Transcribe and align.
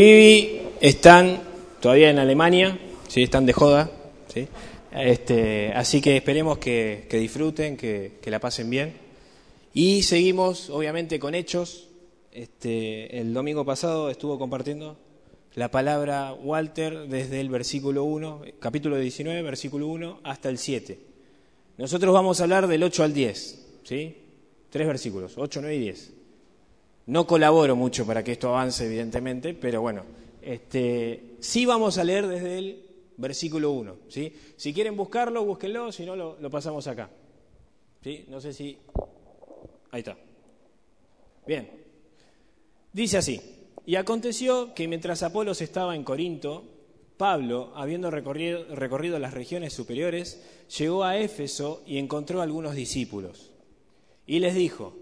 Vivi 0.00 0.62
están 0.80 1.42
todavía 1.78 2.08
en 2.08 2.18
Alemania, 2.18 2.78
¿sí? 3.06 3.22
están 3.22 3.44
de 3.44 3.52
joda, 3.52 3.90
¿sí? 4.32 4.48
Este, 4.92 5.74
así 5.74 6.00
que 6.00 6.16
esperemos 6.16 6.56
que, 6.56 7.06
disfruten, 7.10 7.76
que, 7.76 8.18
la 8.24 8.38
pasen 8.38 8.70
bien. 8.70 8.94
Y 9.74 10.02
seguimos, 10.02 10.70
obviamente, 10.70 11.18
con 11.18 11.34
hechos. 11.34 11.88
Este, 12.32 13.20
el 13.20 13.34
domingo 13.34 13.66
pasado 13.66 14.08
estuvo 14.08 14.38
compartiendo 14.38 14.96
la 15.54 15.70
palabra 15.70 16.32
Walter 16.32 17.06
desde 17.06 17.38
el 17.42 17.50
versículo 17.50 18.04
1, 18.04 18.42
capítulo 18.58 18.96
19, 18.96 19.42
versículo 19.42 19.86
1, 19.88 20.20
hasta 20.22 20.48
el 20.48 20.56
7. 20.56 20.98
Nosotros 21.76 22.14
vamos 22.14 22.40
a 22.40 22.44
hablar 22.44 22.68
del 22.68 22.82
8 22.84 23.04
al 23.04 23.12
10, 23.12 23.66
¿sí? 23.84 24.16
Tres 24.70 24.86
versículos, 24.86 25.34
8, 25.36 25.60
9 25.60 25.76
y 25.76 25.80
10. 25.80 26.19
No 27.10 27.26
colaboro 27.26 27.74
mucho 27.74 28.06
para 28.06 28.22
que 28.22 28.30
esto 28.30 28.50
avance, 28.50 28.86
evidentemente, 28.86 29.52
pero 29.52 29.80
bueno, 29.80 30.04
este, 30.40 31.34
sí 31.40 31.66
vamos 31.66 31.98
a 31.98 32.04
leer 32.04 32.28
desde 32.28 32.58
el 32.58 32.86
versículo 33.16 33.72
1. 33.72 33.96
¿sí? 34.06 34.32
Si 34.56 34.72
quieren 34.72 34.96
buscarlo, 34.96 35.44
búsquenlo, 35.44 35.90
si 35.90 36.06
no, 36.06 36.14
lo, 36.14 36.50
pasamos 36.52 36.86
acá. 36.86 37.10
¿sí? 38.00 38.26
No 38.28 38.40
sé 38.40 38.52
si... 38.52 38.78
Ahí 39.90 39.98
está. 39.98 40.16
Bien. 41.48 41.68
Dice 42.92 43.18
así, 43.18 43.40
y 43.84 43.96
aconteció 43.96 44.72
que 44.72 44.86
mientras 44.86 45.24
Apolos 45.24 45.62
estaba 45.62 45.96
en 45.96 46.04
Corinto, 46.04 46.62
Pablo, 47.16 47.72
habiendo 47.74 48.12
recorrido, 48.12 49.18
las 49.18 49.34
regiones 49.34 49.72
superiores, 49.72 50.40
llegó 50.78 51.02
a 51.02 51.18
Éfeso 51.18 51.82
y 51.88 51.98
encontró 51.98 52.40
algunos 52.40 52.76
discípulos. 52.76 53.50
Y 54.28 54.38
les 54.38 54.54
dijo, 54.54 54.94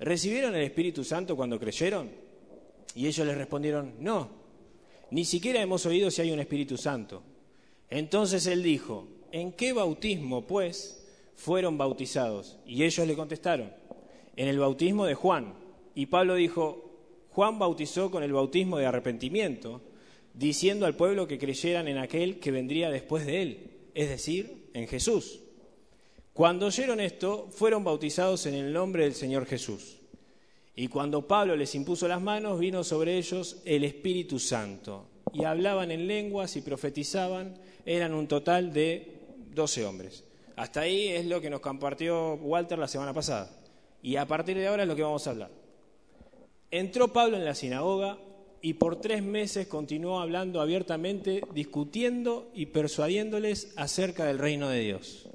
¿recibieron 0.00 0.54
el 0.54 0.62
Espíritu 0.62 1.04
Santo 1.04 1.36
cuando 1.36 1.60
creyeron? 1.60 2.10
Y 2.94 3.06
ellos 3.06 3.26
les 3.26 3.36
respondieron, 3.36 3.94
no, 4.00 4.28
ni 5.10 5.24
siquiera 5.24 5.60
hemos 5.60 5.86
oído 5.86 6.10
si 6.10 6.22
hay 6.22 6.32
un 6.32 6.40
Espíritu 6.40 6.76
Santo. 6.76 7.22
Entonces 7.88 8.46
él 8.46 8.62
dijo, 8.62 9.08
¿en 9.32 9.52
qué 9.52 9.72
bautismo, 9.72 10.46
pues, 10.46 11.06
fueron 11.34 11.78
bautizados? 11.78 12.58
Y 12.66 12.84
ellos 12.84 13.06
le 13.06 13.16
contestaron, 13.16 13.72
en 14.36 14.48
el 14.48 14.58
bautismo 14.58 15.06
de 15.06 15.14
Juan. 15.14 15.54
Y 15.94 16.06
Pablo 16.06 16.34
dijo, 16.34 16.90
Juan 17.30 17.58
bautizó 17.58 18.10
con 18.10 18.22
el 18.22 18.32
bautismo 18.32 18.78
de 18.78 18.86
arrepentimiento, 18.86 19.82
diciendo 20.34 20.86
al 20.86 20.96
pueblo 20.96 21.26
que 21.26 21.38
creyeran 21.38 21.88
en 21.88 21.98
aquel 21.98 22.38
que 22.38 22.50
vendría 22.50 22.90
después 22.90 23.26
de 23.26 23.42
él, 23.42 23.70
es 23.94 24.08
decir, 24.08 24.68
en 24.72 24.86
Jesús. 24.86 25.40
Cuando 26.32 26.66
oyeron 26.66 27.00
esto, 27.00 27.48
fueron 27.50 27.82
bautizados 27.82 28.46
en 28.46 28.54
el 28.54 28.72
nombre 28.72 29.04
del 29.04 29.14
Señor 29.14 29.46
Jesús. 29.46 29.99
Y 30.74 30.88
cuando 30.88 31.26
Pablo 31.26 31.56
les 31.56 31.74
impuso 31.74 32.08
las 32.08 32.22
manos, 32.22 32.58
vino 32.58 32.84
sobre 32.84 33.18
ellos 33.18 33.60
el 33.64 33.84
Espíritu 33.84 34.38
Santo. 34.38 35.06
Y 35.32 35.44
hablaban 35.44 35.90
en 35.90 36.06
lenguas 36.06 36.56
y 36.56 36.62
profetizaban. 36.62 37.58
Eran 37.84 38.14
un 38.14 38.28
total 38.28 38.72
de 38.72 39.20
doce 39.54 39.84
hombres. 39.84 40.24
Hasta 40.56 40.80
ahí 40.80 41.08
es 41.08 41.26
lo 41.26 41.40
que 41.40 41.50
nos 41.50 41.60
compartió 41.60 42.34
Walter 42.34 42.78
la 42.78 42.88
semana 42.88 43.14
pasada. 43.14 43.50
Y 44.02 44.16
a 44.16 44.26
partir 44.26 44.56
de 44.56 44.66
ahora 44.66 44.82
es 44.82 44.88
lo 44.88 44.96
que 44.96 45.02
vamos 45.02 45.26
a 45.26 45.30
hablar. 45.30 45.50
Entró 46.70 47.12
Pablo 47.12 47.36
en 47.36 47.44
la 47.44 47.54
sinagoga 47.54 48.18
y 48.62 48.74
por 48.74 49.00
tres 49.00 49.22
meses 49.22 49.66
continuó 49.66 50.20
hablando 50.20 50.60
abiertamente, 50.60 51.42
discutiendo 51.54 52.50
y 52.54 52.66
persuadiéndoles 52.66 53.72
acerca 53.76 54.26
del 54.26 54.38
reino 54.38 54.68
de 54.68 54.80
Dios. 54.80 55.29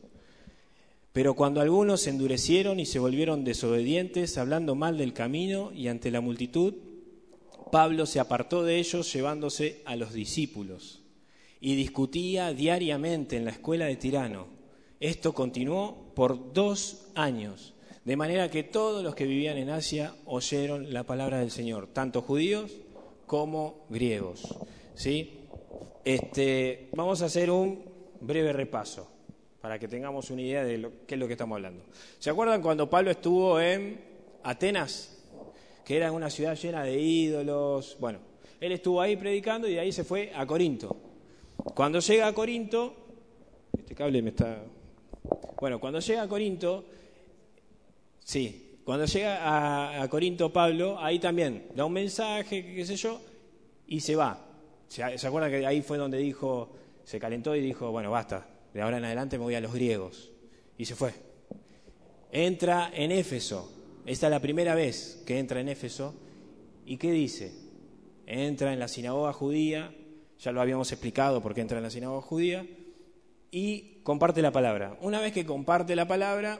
Pero 1.16 1.34
cuando 1.34 1.62
algunos 1.62 2.02
se 2.02 2.10
endurecieron 2.10 2.78
y 2.78 2.86
se 2.86 3.00
volvieron 3.00 3.46
desobedientes, 3.46 4.38
hablando 4.38 4.76
mal 4.76 4.98
del 4.98 5.14
camino 5.14 5.72
y 5.72 5.88
ante 5.88 6.12
la 6.12 6.20
multitud, 6.20 6.74
Pablo 7.72 8.06
se 8.06 8.20
apartó 8.20 8.64
de 8.64 8.80
ellos 8.80 9.14
llevándose 9.14 9.82
a 9.86 9.96
los 9.96 10.12
discípulos 10.12 11.04
y 11.62 11.78
discutía 11.78 12.52
diariamente 12.52 13.38
en 13.38 13.46
la 13.46 13.52
escuela 13.52 13.86
de 13.86 13.96
Tirano. 13.96 14.48
Esto 15.00 15.34
continuó 15.34 16.12
por 16.16 16.52
dos 16.52 17.08
años, 17.16 17.76
de 18.04 18.18
manera 18.18 18.52
que 18.52 18.64
todos 18.64 19.02
los 19.02 19.16
que 19.16 19.26
vivían 19.26 19.58
en 19.58 19.70
Asia 19.70 20.14
oyeron 20.26 20.92
la 20.92 21.06
palabra 21.06 21.40
del 21.40 21.52
Señor, 21.52 21.88
tanto 21.94 22.24
judíos 22.24 22.74
como 23.26 23.86
griegos. 23.90 24.54
¿Sí? 24.96 25.48
Este, 26.04 26.90
vamos 26.94 27.22
a 27.22 27.28
hacer 27.28 27.52
un 27.52 27.86
breve 28.20 28.52
repaso 28.52 29.15
para 29.66 29.80
que 29.80 29.88
tengamos 29.88 30.30
una 30.30 30.44
idea 30.44 30.64
de 30.64 30.92
qué 31.08 31.16
es 31.16 31.20
lo 31.20 31.26
que 31.26 31.34
estamos 31.34 31.56
hablando. 31.56 31.86
¿Se 32.20 32.30
acuerdan 32.30 32.62
cuando 32.62 32.88
Pablo 32.88 33.10
estuvo 33.10 33.60
en 33.60 34.00
Atenas? 34.44 35.18
Que 35.84 35.98
era 35.98 36.12
una 36.12 36.30
ciudad 36.30 36.56
llena 36.56 36.84
de 36.84 37.02
ídolos. 37.02 37.98
Bueno, 38.00 38.20
él 38.62 38.74
estuvo 38.74 39.02
ahí 39.02 39.16
predicando 39.16 39.68
y 39.68 39.74
de 39.74 39.80
ahí 39.80 39.92
se 39.92 40.04
fue 40.04 40.32
a 40.36 40.46
Corinto. 40.46 40.96
Cuando 41.74 42.00
llega 42.00 42.28
a 42.28 42.34
Corinto, 42.34 42.94
este 43.76 43.96
cable 43.96 44.22
me 44.22 44.30
está... 44.30 44.62
Bueno, 45.60 45.80
cuando 45.80 46.00
llega 46.00 46.22
a 46.22 46.28
Corinto, 46.28 46.86
sí, 48.24 48.78
cuando 48.84 49.06
llega 49.06 50.00
a, 50.00 50.08
Corinto 50.10 50.54
Pablo, 50.54 51.00
ahí 51.00 51.18
también 51.18 51.70
da 51.74 51.86
un 51.86 51.94
mensaje, 51.94 52.76
qué 52.76 52.86
sé 52.86 52.98
yo, 52.98 53.20
y 53.88 54.00
se 54.00 54.16
va. 54.16 54.46
¿Se, 54.90 55.18
¿Se 55.18 55.26
acuerdan 55.26 55.50
que 55.50 55.66
ahí 55.66 55.82
fue 55.82 55.98
donde 55.98 56.20
dijo, 56.20 56.70
se 57.04 57.20
calentó 57.20 57.56
y 57.56 57.62
dijo, 57.62 57.90
bueno, 57.90 58.12
basta, 58.12 58.46
de 58.76 58.82
ahora 58.82 58.98
en 58.98 59.06
adelante 59.06 59.38
me 59.38 59.46
voy 59.46 59.56
a 59.56 59.62
los 59.62 59.74
griegos. 59.74 60.34
Y 60.78 60.84
se 60.84 60.96
fue. 60.96 61.14
Entra 62.30 62.92
en 62.94 63.14
Éfeso. 63.14 63.72
Esta 64.06 64.28
es 64.28 64.32
la 64.32 64.42
primera 64.42 64.76
vez 64.76 65.24
que 65.26 65.40
entra 65.40 65.62
en 65.62 65.70
Éfeso. 65.70 66.14
¿Y 66.86 66.98
qué 66.98 67.14
dice? 67.14 67.54
Entra 68.28 68.74
en 68.74 68.80
la 68.80 68.90
sinagoga 68.90 69.32
judía, 69.32 69.96
ya 70.38 70.52
lo 70.52 70.60
habíamos 70.60 70.92
explicado 70.92 71.42
porque 71.42 71.62
entra 71.62 71.78
en 71.78 71.84
la 71.84 71.90
sinagoga 71.90 72.22
judía, 72.22 72.68
y 73.50 74.02
comparte 74.04 74.42
la 74.42 74.52
palabra. 74.52 74.98
Una 75.00 75.22
vez 75.22 75.32
que 75.32 75.46
comparte 75.46 75.96
la 75.96 76.06
palabra, 76.06 76.60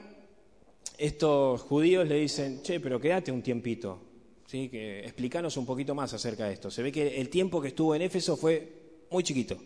estos 0.96 1.60
judíos 1.60 2.08
le 2.08 2.18
dicen, 2.18 2.62
che, 2.62 2.80
pero 2.80 2.98
quédate 2.98 3.30
un 3.30 3.42
tiempito, 3.42 4.00
¿sí? 4.46 4.70
que 4.70 5.00
explícanos 5.00 5.58
un 5.58 5.66
poquito 5.66 5.94
más 5.94 6.14
acerca 6.14 6.46
de 6.46 6.54
esto. 6.54 6.70
Se 6.70 6.82
ve 6.82 6.90
que 6.90 7.20
el 7.20 7.28
tiempo 7.28 7.60
que 7.60 7.68
estuvo 7.68 7.94
en 7.94 8.00
Éfeso 8.00 8.38
fue 8.38 9.04
muy 9.10 9.22
chiquito. 9.22 9.58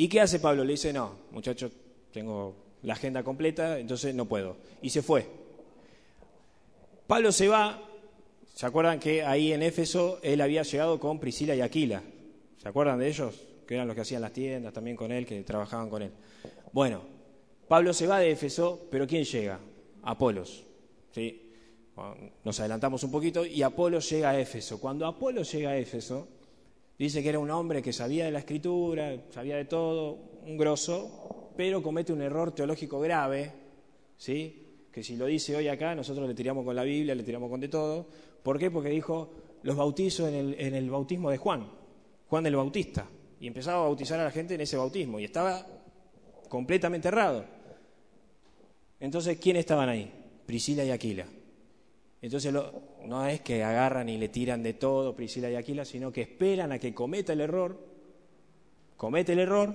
¿Y 0.00 0.08
qué 0.08 0.22
hace 0.22 0.38
Pablo? 0.38 0.64
Le 0.64 0.72
dice, 0.72 0.94
no, 0.94 1.12
muchachos, 1.30 1.70
tengo 2.10 2.56
la 2.84 2.94
agenda 2.94 3.22
completa, 3.22 3.78
entonces 3.78 4.14
no 4.14 4.24
puedo. 4.24 4.56
Y 4.80 4.88
se 4.88 5.02
fue. 5.02 5.26
Pablo 7.06 7.30
se 7.32 7.48
va, 7.48 7.86
¿se 8.54 8.64
acuerdan 8.64 8.98
que 8.98 9.22
ahí 9.22 9.52
en 9.52 9.62
Éfeso 9.62 10.18
él 10.22 10.40
había 10.40 10.62
llegado 10.62 10.98
con 10.98 11.20
Priscila 11.20 11.54
y 11.54 11.60
Aquila? 11.60 12.02
¿Se 12.56 12.66
acuerdan 12.66 12.98
de 12.98 13.08
ellos? 13.08 13.42
Que 13.66 13.74
eran 13.74 13.88
los 13.88 13.94
que 13.94 14.00
hacían 14.00 14.22
las 14.22 14.32
tiendas 14.32 14.72
también 14.72 14.96
con 14.96 15.12
él, 15.12 15.26
que 15.26 15.42
trabajaban 15.42 15.90
con 15.90 16.00
él. 16.00 16.12
Bueno, 16.72 17.02
Pablo 17.68 17.92
se 17.92 18.06
va 18.06 18.20
de 18.20 18.30
Éfeso, 18.30 18.88
pero 18.90 19.06
¿quién 19.06 19.24
llega? 19.24 19.60
Apolos. 20.04 20.64
¿sí? 21.10 21.52
Nos 22.42 22.58
adelantamos 22.58 23.04
un 23.04 23.10
poquito 23.10 23.44
y 23.44 23.62
Apolos 23.62 24.08
llega 24.08 24.30
a 24.30 24.40
Éfeso. 24.40 24.80
Cuando 24.80 25.04
Apolos 25.04 25.52
llega 25.52 25.72
a 25.72 25.76
Éfeso, 25.76 26.26
Dice 27.00 27.22
que 27.22 27.30
era 27.30 27.38
un 27.38 27.50
hombre 27.50 27.80
que 27.80 27.94
sabía 27.94 28.26
de 28.26 28.30
la 28.30 28.40
escritura, 28.40 29.16
sabía 29.30 29.56
de 29.56 29.64
todo, 29.64 30.18
un 30.46 30.58
grosso, 30.58 31.50
pero 31.56 31.82
comete 31.82 32.12
un 32.12 32.20
error 32.20 32.52
teológico 32.52 33.00
grave, 33.00 33.50
¿sí? 34.18 34.84
que 34.92 35.02
si 35.02 35.16
lo 35.16 35.24
dice 35.24 35.56
hoy 35.56 35.68
acá, 35.68 35.94
nosotros 35.94 36.28
le 36.28 36.34
tiramos 36.34 36.62
con 36.62 36.76
la 36.76 36.82
Biblia, 36.82 37.14
le 37.14 37.22
tiramos 37.22 37.48
con 37.48 37.58
de 37.58 37.68
todo. 37.68 38.06
¿Por 38.42 38.58
qué? 38.58 38.70
Porque 38.70 38.90
dijo 38.90 39.30
los 39.62 39.76
bautizo 39.76 40.28
en 40.28 40.34
el, 40.34 40.60
en 40.60 40.74
el 40.74 40.90
bautismo 40.90 41.30
de 41.30 41.38
Juan, 41.38 41.70
Juan 42.28 42.44
el 42.44 42.56
Bautista, 42.56 43.08
y 43.40 43.46
empezaba 43.46 43.78
a 43.78 43.84
bautizar 43.84 44.20
a 44.20 44.24
la 44.24 44.30
gente 44.30 44.56
en 44.56 44.60
ese 44.60 44.76
bautismo, 44.76 45.18
y 45.18 45.24
estaba 45.24 45.66
completamente 46.50 47.08
errado. 47.08 47.46
Entonces, 49.00 49.38
¿quiénes 49.38 49.60
estaban 49.60 49.88
ahí? 49.88 50.12
Priscila 50.44 50.84
y 50.84 50.90
Aquila. 50.90 51.24
Entonces 52.20 52.52
no 53.06 53.26
es 53.26 53.40
que 53.40 53.62
agarran 53.62 54.08
y 54.08 54.18
le 54.18 54.28
tiran 54.28 54.62
de 54.62 54.74
todo 54.74 55.14
Priscila 55.14 55.50
y 55.50 55.56
Aquila, 55.56 55.84
sino 55.84 56.12
que 56.12 56.22
esperan 56.22 56.72
a 56.72 56.78
que 56.78 56.94
cometa 56.94 57.32
el 57.32 57.40
error, 57.40 57.78
comete 58.96 59.32
el 59.32 59.40
error, 59.40 59.74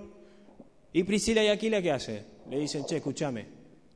y 0.93 1.03
Priscila 1.03 1.43
y 1.43 1.47
Aquila 1.47 1.81
¿qué 1.81 1.91
hace? 1.91 2.25
Le 2.49 2.59
dicen, 2.59 2.85
che, 2.85 2.97
escúchame, 2.97 3.45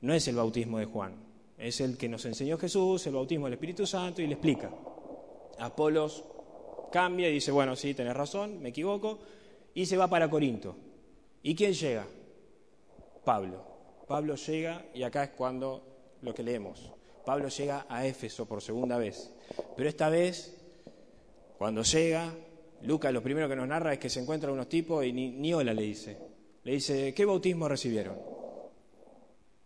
no 0.01 0.13
es 0.13 0.27
el 0.27 0.35
bautismo 0.35 0.79
de 0.79 0.85
Juan, 0.85 1.15
es 1.57 1.79
el 1.81 1.97
que 1.97 2.09
nos 2.09 2.25
enseñó 2.25 2.57
Jesús, 2.57 3.05
el 3.07 3.13
bautismo 3.13 3.45
del 3.45 3.53
Espíritu 3.53 3.85
Santo, 3.85 4.21
y 4.21 4.27
le 4.27 4.33
explica. 4.33 4.71
Apolos 5.59 6.23
cambia 6.91 7.29
y 7.29 7.33
dice, 7.33 7.51
bueno, 7.51 7.75
sí, 7.75 7.93
tenés 7.93 8.15
razón, 8.15 8.61
me 8.61 8.69
equivoco, 8.69 9.19
y 9.73 9.85
se 9.85 9.97
va 9.97 10.07
para 10.07 10.29
Corinto. 10.29 10.75
¿Y 11.43 11.55
quién 11.55 11.73
llega? 11.73 12.05
Pablo. 13.23 13.63
Pablo 14.07 14.35
llega 14.35 14.85
y 14.93 15.03
acá 15.03 15.23
es 15.25 15.29
cuando 15.31 15.83
lo 16.21 16.33
que 16.33 16.43
leemos. 16.43 16.91
Pablo 17.25 17.49
llega 17.49 17.85
a 17.89 18.05
Éfeso 18.05 18.45
por 18.47 18.61
segunda 18.61 18.97
vez. 18.97 19.31
Pero 19.75 19.89
esta 19.89 20.09
vez, 20.09 20.57
cuando 21.57 21.83
llega, 21.83 22.33
Lucas 22.83 23.13
lo 23.13 23.21
primero 23.21 23.49
que 23.49 23.55
nos 23.55 23.67
narra 23.67 23.93
es 23.93 23.99
que 23.99 24.09
se 24.09 24.19
encuentra 24.19 24.51
unos 24.51 24.69
tipos 24.69 25.05
y 25.05 25.11
ni, 25.11 25.53
hola 25.53 25.73
le 25.73 25.83
dice. 25.83 26.17
Le 26.63 26.73
dice, 26.73 27.13
¿qué 27.13 27.25
bautismo 27.25 27.67
recibieron? 27.67 28.17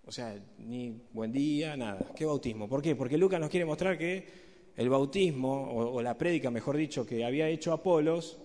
O 0.05 0.11
sea, 0.11 0.35
ni 0.57 1.01
buen 1.11 1.31
día, 1.31 1.77
nada. 1.77 2.11
¿Qué 2.15 2.25
bautismo? 2.25 2.67
¿Por 2.67 2.81
qué? 2.81 2.95
Porque 2.95 3.17
Lucas 3.17 3.39
nos 3.39 3.49
quiere 3.49 3.65
mostrar 3.65 3.97
que 3.97 4.27
el 4.75 4.89
bautismo, 4.89 5.71
o, 5.73 6.01
la 6.01 6.17
prédica, 6.17 6.51
mejor 6.51 6.77
dicho, 6.77 7.05
que 7.05 7.23
había 7.23 7.47
hecho 7.47 7.71
Apolos, 7.71 8.37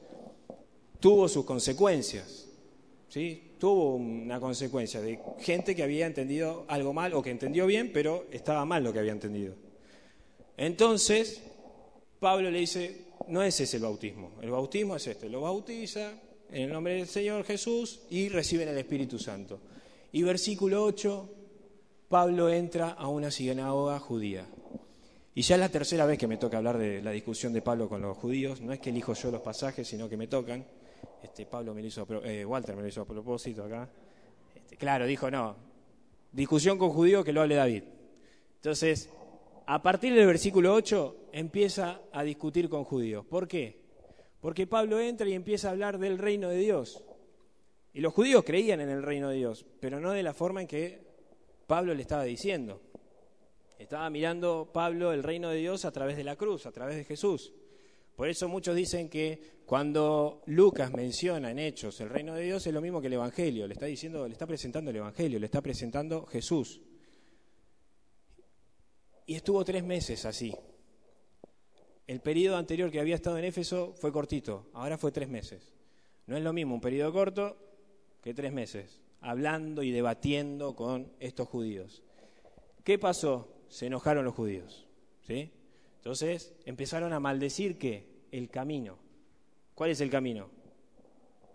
tuvo 1.00 1.28
sus 1.28 1.44
consecuencias. 1.44 2.49
¿sí? 3.08 3.47
Tuvo 3.58 3.96
una 3.96 4.40
consecuencia 4.40 5.00
de 5.00 5.19
gente 5.40 5.75
que 5.75 5.82
había 5.82 6.06
entendido 6.06 6.64
algo 6.69 6.93
mal 6.93 7.12
o 7.14 7.22
que 7.22 7.31
entendió 7.31 7.66
bien, 7.66 7.90
pero 7.93 8.26
estaba 8.31 8.64
mal 8.64 8.84
lo 8.84 8.93
que 8.93 9.00
había 9.00 9.12
entendido. 9.12 9.55
Entonces, 10.56 11.43
Pablo 12.20 12.50
le 12.50 12.60
dice, 12.60 13.06
no 13.28 13.43
es 13.43 13.60
ese 13.60 13.76
el 13.76 13.82
bautismo, 13.82 14.32
el 14.43 14.50
bautismo 14.50 14.96
es 14.96 15.06
este, 15.06 15.28
lo 15.28 15.43
bautiza 15.43 16.12
en 16.50 16.62
el 16.62 16.72
nombre 16.72 16.94
del 16.94 17.06
Señor 17.06 17.44
Jesús 17.44 18.00
y 18.10 18.28
reciben 18.28 18.69
el 18.69 18.78
Espíritu 18.78 19.19
Santo. 19.19 19.60
Y 20.12 20.22
versículo 20.22 20.84
8, 20.84 21.31
Pablo 22.08 22.49
entra 22.49 22.90
a 22.90 23.08
una 23.08 23.31
sinagoga 23.31 23.99
judía. 23.99 24.46
Y 25.34 25.43
ya 25.43 25.55
es 25.55 25.60
la 25.60 25.69
tercera 25.69 26.06
vez 26.06 26.19
que 26.19 26.26
me 26.26 26.37
toca 26.37 26.56
hablar 26.56 26.78
de 26.78 27.02
la 27.02 27.12
discusión 27.12 27.52
de 27.52 27.62
Pablo 27.62 27.88
con 27.88 28.02
los 28.02 28.16
judíos. 28.16 28.60
No 28.60 28.72
es 28.72 28.81
que 28.81 28.90
elijo 28.90 29.14
yo 29.14 29.31
los 29.31 29.43
pasajes, 29.43 29.87
sino 29.87 30.08
que 30.08 30.16
me 30.16 30.26
tocan. 30.26 30.64
Este, 31.23 31.47
Pablo 31.47 31.75
me 31.75 31.81
lo 31.82 31.88
hizo, 31.88 32.06
eh, 32.25 32.44
Walter 32.44 32.76
me 32.76 32.82
lo 32.82 32.88
hizo 32.88 33.03
a 33.03 33.05
propósito 33.05 33.65
acá. 33.65 33.88
Este, 34.55 34.76
claro, 34.76 35.06
dijo 35.06 35.31
no. 35.31 35.56
Discusión 36.32 36.79
con 36.79 36.91
judíos 36.91 37.25
que 37.25 37.32
lo 37.32 37.41
hable 37.41 37.55
David. 37.55 37.85
Entonces, 38.56 39.11
a 39.67 39.82
partir 39.82 40.15
del 40.15 40.26
versículo 40.26 40.75
8 40.75 41.29
empieza 41.32 42.00
a 42.12 42.23
discutir 42.23 42.69
con 42.69 42.85
judíos. 42.85 43.25
¿Por 43.26 43.49
qué? 43.49 43.81
Porque 44.41 44.67
Pablo 44.67 45.00
entra 45.00 45.29
y 45.29 45.35
empieza 45.35 45.69
a 45.69 45.70
hablar 45.73 45.99
del 45.99 46.19
reino 46.19 46.49
de 46.49 46.59
Dios. 46.59 47.05
Y 47.93 48.00
los 48.00 48.15
judíos 48.15 48.44
creían 48.44 48.81
en 48.81 48.88
el 48.88 49.03
reino 49.03 49.29
de 49.29 49.37
Dios, 49.37 49.67
pero 49.81 49.99
no 50.00 50.12
de 50.12 50.23
la 50.23 50.32
forma 50.32 50.61
en 50.61 50.69
que 50.69 51.03
Pablo 51.67 51.94
le 51.94 52.03
estaba 52.03 52.25
diciendo. 52.25 52.81
Estaba 53.79 54.09
mirando 54.11 54.70
Pablo 54.73 55.12
el 55.12 55.23
reino 55.23 55.50
de 55.50 55.59
Dios 55.59 55.85
a 55.85 55.93
través 55.93 56.17
de 56.17 56.25
la 56.25 56.37
cruz, 56.37 56.67
a 56.67 56.73
través 56.73 56.97
de 56.97 57.05
Jesús. 57.05 57.53
Por 58.19 58.29
eso 58.29 58.49
muchos 58.49 58.75
dicen 58.75 59.09
que 59.09 59.61
cuando 59.65 60.43
Lucas 60.47 60.93
menciona 60.93 61.53
en 61.53 61.61
Hechos 61.61 62.00
el 62.00 62.09
reino 62.09 62.35
de 62.35 62.43
Dios 62.43 62.67
es 62.67 62.75
lo 62.75 62.81
mismo 62.81 63.00
que 63.00 63.06
el 63.06 63.12
Evangelio, 63.12 63.65
le 63.69 63.75
está 63.75 63.87
diciendo, 63.87 64.26
le 64.26 64.32
está 64.32 64.44
presentando 64.44 64.91
el 64.91 64.97
Evangelio, 64.97 65.38
le 65.38 65.47
está 65.47 65.61
presentando 65.61 66.26
Jesús. 66.26 66.81
Y 69.25 69.37
estuvo 69.37 69.65
tres 69.65 69.85
meses 69.85 70.25
así. 70.25 70.53
El 72.09 72.20
periodo 72.20 72.56
anterior 72.56 72.91
que 72.91 72.99
había 72.99 73.15
estado 73.15 73.38
en 73.38 73.44
Éfeso 73.44 73.94
fue 73.94 74.11
cortito, 74.11 74.69
ahora 74.73 74.99
fue 74.99 75.12
tres 75.12 75.29
meses. 75.29 75.73
No 76.26 76.37
es 76.37 76.43
lo 76.43 76.53
mismo 76.53 76.75
un 76.75 76.81
periodo 76.81 77.12
corto 77.12 77.56
que 78.20 78.35
tres 78.35 78.53
meses, 78.53 79.00
hablando 79.20 79.85
y 79.85 79.93
debatiendo 79.93 80.75
con 80.75 81.12
estos 81.20 81.47
judíos. 81.47 82.03
¿Qué 82.82 82.99
pasó? 82.99 83.62
Se 83.69 83.87
enojaron 83.87 84.25
los 84.25 84.35
judíos. 84.35 84.88
¿sí? 85.25 85.53
Entonces 86.08 86.55
empezaron 86.64 87.12
a 87.12 87.20
maldecir 87.20 87.76
que 87.76 88.06
el 88.32 88.49
camino. 88.49 88.96
¿Cuál 89.75 89.90
es 89.90 90.00
el 90.00 90.08
camino? 90.08 90.49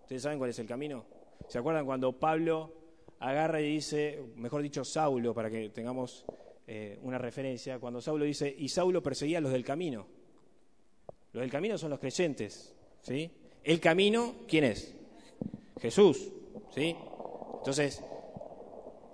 ¿Ustedes 0.03 0.21
saben 0.21 0.37
cuál 0.37 0.51
es 0.51 0.59
el 0.59 0.67
camino? 0.67 1.05
¿Se 1.47 1.57
acuerdan 1.57 1.87
cuando 1.87 2.19
Pablo 2.19 2.71
agarra 3.17 3.59
y 3.61 3.67
dice, 3.67 4.21
mejor 4.35 4.61
dicho, 4.61 4.85
Saulo, 4.85 5.33
para 5.33 5.49
que 5.49 5.69
tengamos 5.69 6.23
eh, 6.67 6.99
una 7.01 7.17
referencia, 7.17 7.79
cuando 7.79 7.99
Saulo 7.99 8.25
dice, 8.25 8.55
y 8.55 8.69
Saulo 8.69 9.01
perseguía 9.01 9.39
a 9.39 9.41
los 9.41 9.51
del 9.51 9.65
camino. 9.65 10.05
Los 11.31 11.41
del 11.41 11.49
camino 11.49 11.75
son 11.79 11.89
los 11.89 11.99
creyentes, 11.99 12.75
¿sí? 13.01 13.31
El 13.63 13.79
camino, 13.79 14.35
¿quién 14.47 14.65
es? 14.65 14.93
Jesús, 15.81 16.29
¿sí? 16.75 16.95
Entonces, 17.57 18.03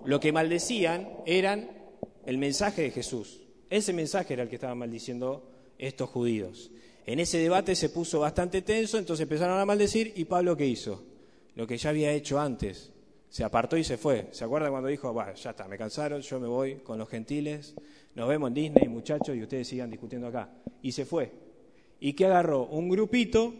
lo 0.03 0.19
que 0.19 0.33
maldecían 0.33 1.09
eran 1.25 1.69
el 2.25 2.37
mensaje 2.37 2.81
de 2.81 2.91
Jesús. 2.91 3.45
Ese 3.69 3.93
mensaje 3.93 4.33
era 4.33 4.43
el 4.43 4.49
que 4.49 4.55
estaban 4.55 4.77
maldiciendo 4.77 5.47
estos 5.77 6.09
judíos. 6.09 6.71
En 7.05 7.19
ese 7.19 7.37
debate 7.39 7.75
se 7.75 7.89
puso 7.89 8.19
bastante 8.19 8.61
tenso, 8.61 8.97
entonces 8.97 9.23
empezaron 9.23 9.59
a 9.59 9.65
maldecir 9.65 10.13
y 10.15 10.25
Pablo 10.25 10.55
¿qué 10.55 10.67
hizo? 10.67 11.03
Lo 11.55 11.65
que 11.65 11.77
ya 11.77 11.89
había 11.89 12.11
hecho 12.11 12.39
antes, 12.39 12.91
se 13.29 13.43
apartó 13.43 13.77
y 13.77 13.83
se 13.83 13.97
fue. 13.97 14.27
¿Se 14.31 14.43
acuerdan 14.43 14.71
cuando 14.71 14.89
dijo, 14.89 15.11
bueno, 15.13 15.33
ya 15.33 15.51
está, 15.51 15.67
me 15.67 15.77
cansaron, 15.77 16.21
yo 16.21 16.39
me 16.39 16.47
voy 16.47 16.75
con 16.77 16.97
los 16.97 17.09
gentiles, 17.09 17.75
nos 18.15 18.27
vemos 18.27 18.49
en 18.49 18.53
Disney, 18.53 18.87
muchachos, 18.87 19.35
y 19.35 19.41
ustedes 19.43 19.67
sigan 19.67 19.89
discutiendo 19.89 20.27
acá? 20.27 20.49
Y 20.81 20.91
se 20.91 21.05
fue. 21.05 21.31
¿Y 21.99 22.13
qué 22.13 22.25
agarró? 22.25 22.65
Un 22.65 22.89
grupito, 22.89 23.53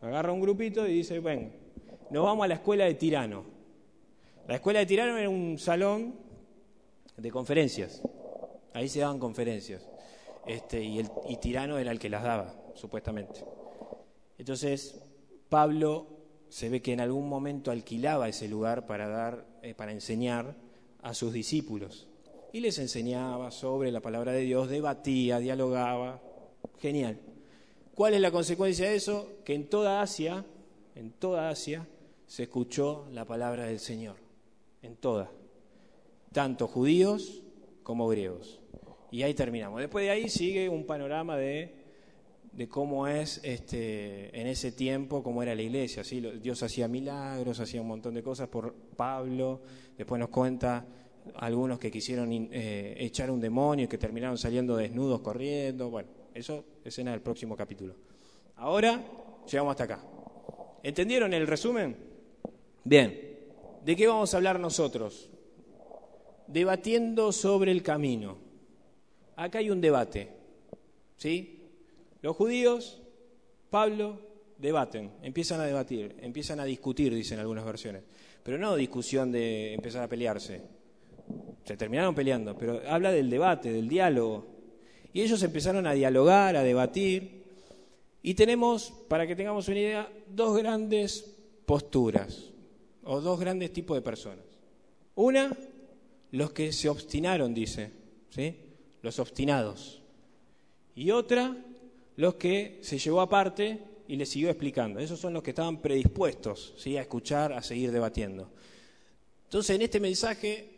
agarra 0.00 0.32
un 0.32 0.40
grupito 0.40 0.86
y 0.86 0.94
dice, 0.94 1.18
bueno, 1.18 1.50
nos 2.10 2.24
vamos 2.24 2.44
a 2.44 2.48
la 2.48 2.54
escuela 2.54 2.84
de 2.84 2.94
Tirano. 2.94 3.44
La 4.46 4.56
escuela 4.56 4.80
de 4.80 4.86
Tirano 4.86 5.18
era 5.18 5.28
un 5.28 5.58
salón 5.58 6.14
de 7.16 7.30
conferencias. 7.30 8.02
Ahí 8.74 8.88
se 8.88 9.00
daban 9.00 9.18
conferencias. 9.18 9.88
Este, 10.46 10.82
y, 10.82 10.98
el, 10.98 11.10
y 11.28 11.36
Tirano 11.36 11.78
era 11.78 11.90
el 11.90 11.98
que 11.98 12.10
las 12.10 12.22
daba, 12.22 12.54
supuestamente. 12.74 13.44
Entonces, 14.36 15.00
Pablo 15.48 16.08
se 16.48 16.68
ve 16.68 16.82
que 16.82 16.92
en 16.92 17.00
algún 17.00 17.28
momento 17.28 17.70
alquilaba 17.70 18.28
ese 18.28 18.48
lugar 18.48 18.86
para, 18.86 19.08
dar, 19.08 19.46
eh, 19.62 19.74
para 19.74 19.92
enseñar 19.92 20.56
a 21.02 21.14
sus 21.14 21.32
discípulos. 21.32 22.08
Y 22.52 22.60
les 22.60 22.78
enseñaba 22.78 23.50
sobre 23.50 23.90
la 23.90 24.00
palabra 24.00 24.32
de 24.32 24.40
Dios, 24.40 24.68
debatía, 24.68 25.38
dialogaba. 25.38 26.20
Genial. 26.78 27.18
¿Cuál 27.94 28.14
es 28.14 28.20
la 28.20 28.30
consecuencia 28.30 28.88
de 28.88 28.96
eso? 28.96 29.28
Que 29.44 29.54
en 29.54 29.68
toda 29.68 30.02
Asia, 30.02 30.44
en 30.94 31.12
toda 31.12 31.48
Asia, 31.48 31.86
se 32.26 32.44
escuchó 32.44 33.06
la 33.12 33.24
palabra 33.24 33.66
del 33.66 33.78
Señor. 33.78 34.16
En 34.82 34.96
toda. 34.96 35.30
Tanto 36.32 36.66
judíos 36.66 37.42
como 37.82 38.08
griegos. 38.08 38.60
Y 39.14 39.22
ahí 39.22 39.32
terminamos. 39.32 39.78
Después 39.78 40.04
de 40.04 40.10
ahí 40.10 40.28
sigue 40.28 40.68
un 40.68 40.84
panorama 40.86 41.36
de 41.36 41.84
de 42.50 42.68
cómo 42.68 43.06
es 43.06 43.40
este, 43.44 44.40
en 44.40 44.48
ese 44.48 44.72
tiempo, 44.72 45.22
cómo 45.22 45.40
era 45.40 45.54
la 45.54 45.62
iglesia. 45.62 46.02
Dios 46.40 46.62
hacía 46.64 46.88
milagros, 46.88 47.60
hacía 47.60 47.80
un 47.80 47.86
montón 47.86 48.14
de 48.14 48.24
cosas 48.24 48.48
por 48.48 48.74
Pablo, 48.96 49.60
después 49.96 50.18
nos 50.18 50.30
cuenta 50.30 50.84
algunos 51.36 51.78
que 51.78 51.92
quisieron 51.92 52.28
eh, 52.32 52.96
echar 52.98 53.30
un 53.30 53.40
demonio 53.40 53.84
y 53.84 53.88
que 53.88 53.98
terminaron 53.98 54.36
saliendo 54.36 54.76
desnudos 54.76 55.20
corriendo. 55.20 55.90
Bueno, 55.90 56.08
eso 56.34 56.64
escena 56.84 57.12
del 57.12 57.20
próximo 57.20 57.56
capítulo. 57.56 57.94
Ahora 58.56 59.00
llegamos 59.48 59.70
hasta 59.70 59.84
acá. 59.84 60.00
¿Entendieron 60.82 61.32
el 61.34 61.46
resumen? 61.46 61.96
Bien, 62.82 63.36
¿de 63.84 63.96
qué 63.96 64.08
vamos 64.08 64.34
a 64.34 64.36
hablar 64.38 64.58
nosotros? 64.58 65.30
Debatiendo 66.48 67.30
sobre 67.30 67.70
el 67.70 67.82
camino. 67.84 68.43
Acá 69.36 69.58
hay 69.58 69.70
un 69.70 69.80
debate, 69.80 70.28
¿sí? 71.16 71.60
Los 72.22 72.36
judíos, 72.36 73.02
Pablo, 73.70 74.20
debaten, 74.58 75.10
empiezan 75.22 75.60
a 75.60 75.64
debatir, 75.64 76.16
empiezan 76.20 76.60
a 76.60 76.64
discutir, 76.64 77.14
dicen 77.14 77.38
algunas 77.38 77.64
versiones. 77.64 78.02
Pero 78.42 78.58
no 78.58 78.76
discusión 78.76 79.32
de 79.32 79.74
empezar 79.74 80.02
a 80.02 80.08
pelearse. 80.08 80.62
Se 81.64 81.76
terminaron 81.76 82.14
peleando, 82.14 82.56
pero 82.56 82.80
habla 82.88 83.10
del 83.10 83.30
debate, 83.30 83.72
del 83.72 83.88
diálogo. 83.88 84.46
Y 85.12 85.22
ellos 85.22 85.42
empezaron 85.42 85.86
a 85.86 85.92
dialogar, 85.92 86.56
a 86.56 86.62
debatir. 86.62 87.42
Y 88.22 88.34
tenemos, 88.34 88.92
para 89.08 89.26
que 89.26 89.36
tengamos 89.36 89.68
una 89.68 89.78
idea, 89.78 90.12
dos 90.28 90.56
grandes 90.58 91.34
posturas 91.66 92.50
o 93.02 93.20
dos 93.20 93.40
grandes 93.40 93.72
tipos 93.72 93.96
de 93.96 94.02
personas. 94.02 94.44
Una, 95.14 95.56
los 96.32 96.52
que 96.52 96.72
se 96.72 96.88
obstinaron, 96.88 97.54
dice, 97.54 97.90
¿sí? 98.30 98.56
Los 99.04 99.18
obstinados. 99.18 100.00
Y 100.94 101.10
otra, 101.10 101.54
los 102.16 102.36
que 102.36 102.78
se 102.80 102.98
llevó 102.98 103.20
aparte 103.20 103.78
y 104.08 104.16
le 104.16 104.24
siguió 104.24 104.48
explicando. 104.48 104.98
Esos 104.98 105.20
son 105.20 105.34
los 105.34 105.42
que 105.42 105.50
estaban 105.50 105.82
predispuestos 105.82 106.72
¿sí? 106.78 106.96
a 106.96 107.02
escuchar, 107.02 107.52
a 107.52 107.62
seguir 107.62 107.92
debatiendo. 107.92 108.48
Entonces, 109.42 109.76
en 109.76 109.82
este 109.82 110.00
mensaje, 110.00 110.70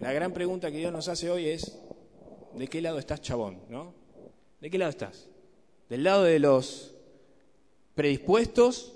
la 0.00 0.14
gran 0.14 0.32
pregunta 0.32 0.70
que 0.70 0.78
Dios 0.78 0.90
nos 0.90 1.08
hace 1.08 1.30
hoy 1.30 1.50
es, 1.50 1.78
¿de 2.54 2.68
qué 2.68 2.80
lado 2.80 2.98
estás, 2.98 3.20
chabón? 3.20 3.60
¿no? 3.68 3.92
¿De 4.62 4.70
qué 4.70 4.78
lado 4.78 4.90
estás? 4.90 5.28
¿Del 5.90 6.04
lado 6.04 6.22
de 6.22 6.38
los 6.38 6.94
predispuestos, 7.94 8.94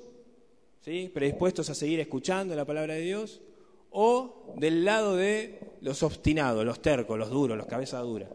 ¿sí? 0.81 1.11
predispuestos 1.13 1.69
a 1.69 1.75
seguir 1.75 2.01
escuchando 2.01 2.57
la 2.57 2.65
palabra 2.65 2.95
de 2.95 3.03
Dios? 3.03 3.43
¿O 3.91 4.55
del 4.57 4.87
lado 4.87 5.15
de 5.15 5.61
los 5.83 6.03
obstinados, 6.03 6.65
los 6.65 6.81
tercos, 6.81 7.19
los 7.19 7.29
duros, 7.29 7.59
los 7.59 7.67
cabezas 7.67 8.03
duras? 8.03 8.31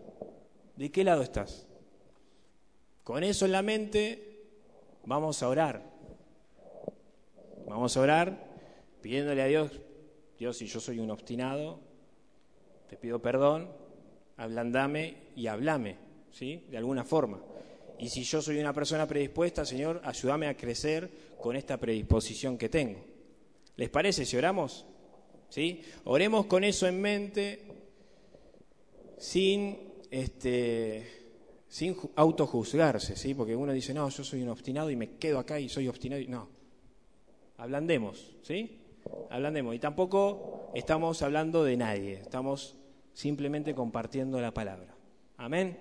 ¿De 0.78 0.92
qué 0.92 1.04
lado 1.04 1.24
estás? 1.24 1.66
Con 3.04 3.24
eso 3.24 3.46
en 3.46 3.52
la 3.52 3.64
mente, 3.64 4.44
vamos 5.06 5.42
a 5.42 5.50
orar. 5.50 5.82
Vamos 7.68 7.98
a 7.98 8.02
orar 8.02 8.48
pidiéndole 9.02 9.42
a 9.42 9.46
Dios, 9.48 9.72
Dios, 10.38 10.58
si 10.58 10.68
yo 10.68 10.80
soy 10.80 11.00
un 11.00 11.10
obstinado, 11.10 11.80
te 12.90 12.96
pido 12.96 13.20
perdón, 13.22 13.72
ablandame 14.38 15.32
y 15.36 15.48
hablame, 15.48 15.98
¿sí? 16.32 16.68
De 16.70 16.78
alguna 16.78 17.04
forma. 17.04 17.42
Y 17.98 18.10
si 18.10 18.24
yo 18.24 18.42
soy 18.42 18.60
una 18.60 18.74
persona 18.74 19.08
predispuesta, 19.08 19.66
Señor, 19.66 20.00
ayúdame 20.04 20.48
a 20.48 20.56
crecer 20.56 21.10
con 21.40 21.56
esta 21.56 21.78
predisposición 21.78 22.58
que 22.58 22.70
tengo. 22.70 23.04
¿Les 23.78 23.90
parece 23.90 24.26
si 24.26 24.38
oramos? 24.38 24.86
¿Sí? 25.50 25.82
Oremos 26.04 26.46
con 26.46 26.64
eso 26.64 26.88
en 26.88 27.02
mente, 27.02 27.64
sin 29.18 29.87
este 30.12 31.18
sin 31.68 31.96
autojuzgarse, 32.16 33.16
¿sí? 33.16 33.34
Porque 33.34 33.56
uno 33.56 33.74
dice, 33.74 33.94
no, 33.94 34.08
yo 34.10 34.24
soy 34.24 34.42
un 34.42 34.50
obstinado 34.50 34.90
y 34.90 34.96
me 34.96 35.18
quedo 35.18 35.40
acá 35.40 35.60
y 35.60 35.68
soy 35.70 35.88
obstinado. 35.88 36.22
No, 36.28 36.48
Ablandemos, 37.58 38.36
¿sí? 38.44 38.80
Ablandemos. 39.30 39.76
Y 39.76 39.80
tampoco 39.80 40.72
estamos 40.76 41.22
hablando 41.22 41.64
de 41.64 41.76
nadie, 41.76 42.14
estamos 42.14 42.78
simplemente 43.14 43.74
compartiendo 43.74 44.40
la 44.40 44.54
palabra. 44.54 44.96
Amén. 45.38 45.80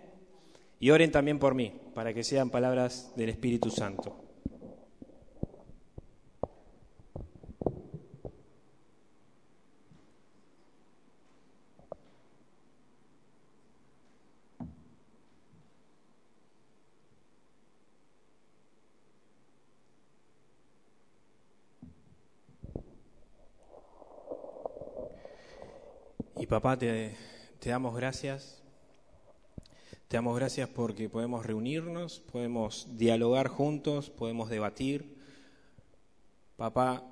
Y 0.80 0.90
oren 0.90 1.11
también 1.11 1.38
por 1.38 1.54
mí, 1.54 1.73
para 1.95 2.14
que 2.14 2.25
sean 2.25 2.50
palabras 2.50 3.12
del 3.16 3.28
Espíritu 3.28 3.71
Santo. 3.71 4.25
Y 26.46 26.48
papá, 26.48 26.78
te, 26.78 27.16
te 27.58 27.70
damos 27.70 27.96
gracias. 27.96 28.62
Te 30.06 30.16
damos 30.16 30.36
gracias 30.36 30.68
porque 30.68 31.08
podemos 31.08 31.44
reunirnos, 31.44 32.20
podemos 32.20 32.86
dialogar 32.96 33.48
juntos, 33.48 34.10
podemos 34.10 34.48
debatir. 34.48 35.16
Papá, 36.56 37.02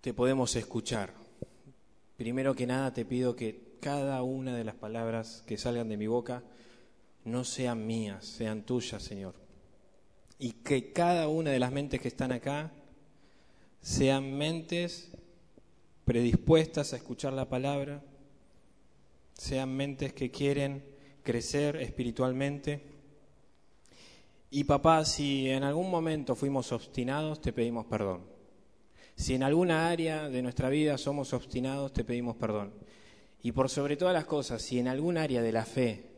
te 0.00 0.14
podemos 0.14 0.54
escuchar. 0.54 1.12
Primero 2.16 2.54
que 2.54 2.68
nada 2.68 2.94
te 2.94 3.04
pido 3.04 3.34
que 3.34 3.74
cada 3.80 4.22
una 4.22 4.56
de 4.56 4.62
las 4.62 4.76
palabras 4.76 5.42
que 5.44 5.58
salgan 5.58 5.88
de 5.88 5.96
mi 5.96 6.06
boca 6.06 6.44
no 7.24 7.42
sean 7.42 7.84
mías, 7.84 8.24
sean 8.24 8.62
tuyas, 8.62 9.02
Señor. 9.02 9.34
Y 10.38 10.52
que 10.52 10.92
cada 10.92 11.26
una 11.26 11.50
de 11.50 11.58
las 11.58 11.72
mentes 11.72 12.00
que 12.00 12.06
están 12.06 12.30
acá 12.30 12.70
sean 13.82 14.38
mentes 14.38 15.10
predispuestas 16.10 16.92
a 16.92 16.96
escuchar 16.96 17.32
la 17.34 17.48
palabra, 17.48 18.02
sean 19.32 19.72
mentes 19.76 20.12
que 20.12 20.32
quieren 20.32 20.82
crecer 21.22 21.76
espiritualmente. 21.76 22.82
Y 24.50 24.64
papá, 24.64 25.04
si 25.04 25.48
en 25.48 25.62
algún 25.62 25.88
momento 25.88 26.34
fuimos 26.34 26.72
obstinados, 26.72 27.40
te 27.40 27.52
pedimos 27.52 27.86
perdón. 27.86 28.22
Si 29.14 29.36
en 29.36 29.44
alguna 29.44 29.88
área 29.88 30.28
de 30.28 30.42
nuestra 30.42 30.68
vida 30.68 30.98
somos 30.98 31.32
obstinados, 31.32 31.92
te 31.92 32.02
pedimos 32.02 32.34
perdón. 32.34 32.72
Y 33.40 33.52
por 33.52 33.68
sobre 33.70 33.96
todas 33.96 34.12
las 34.12 34.24
cosas, 34.24 34.62
si 34.62 34.80
en 34.80 34.88
algún 34.88 35.16
área 35.16 35.42
de 35.42 35.52
la 35.52 35.64
fe 35.64 36.10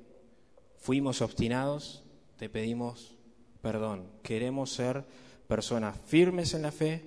fuimos 0.78 1.20
obstinados, 1.20 2.02
te 2.38 2.49
pedimos 2.49 3.14
perdón. 3.61 4.08
Queremos 4.22 4.72
ser 4.72 5.04
personas 5.46 6.00
firmes 6.06 6.54
en 6.54 6.62
la 6.62 6.72
fe, 6.72 7.04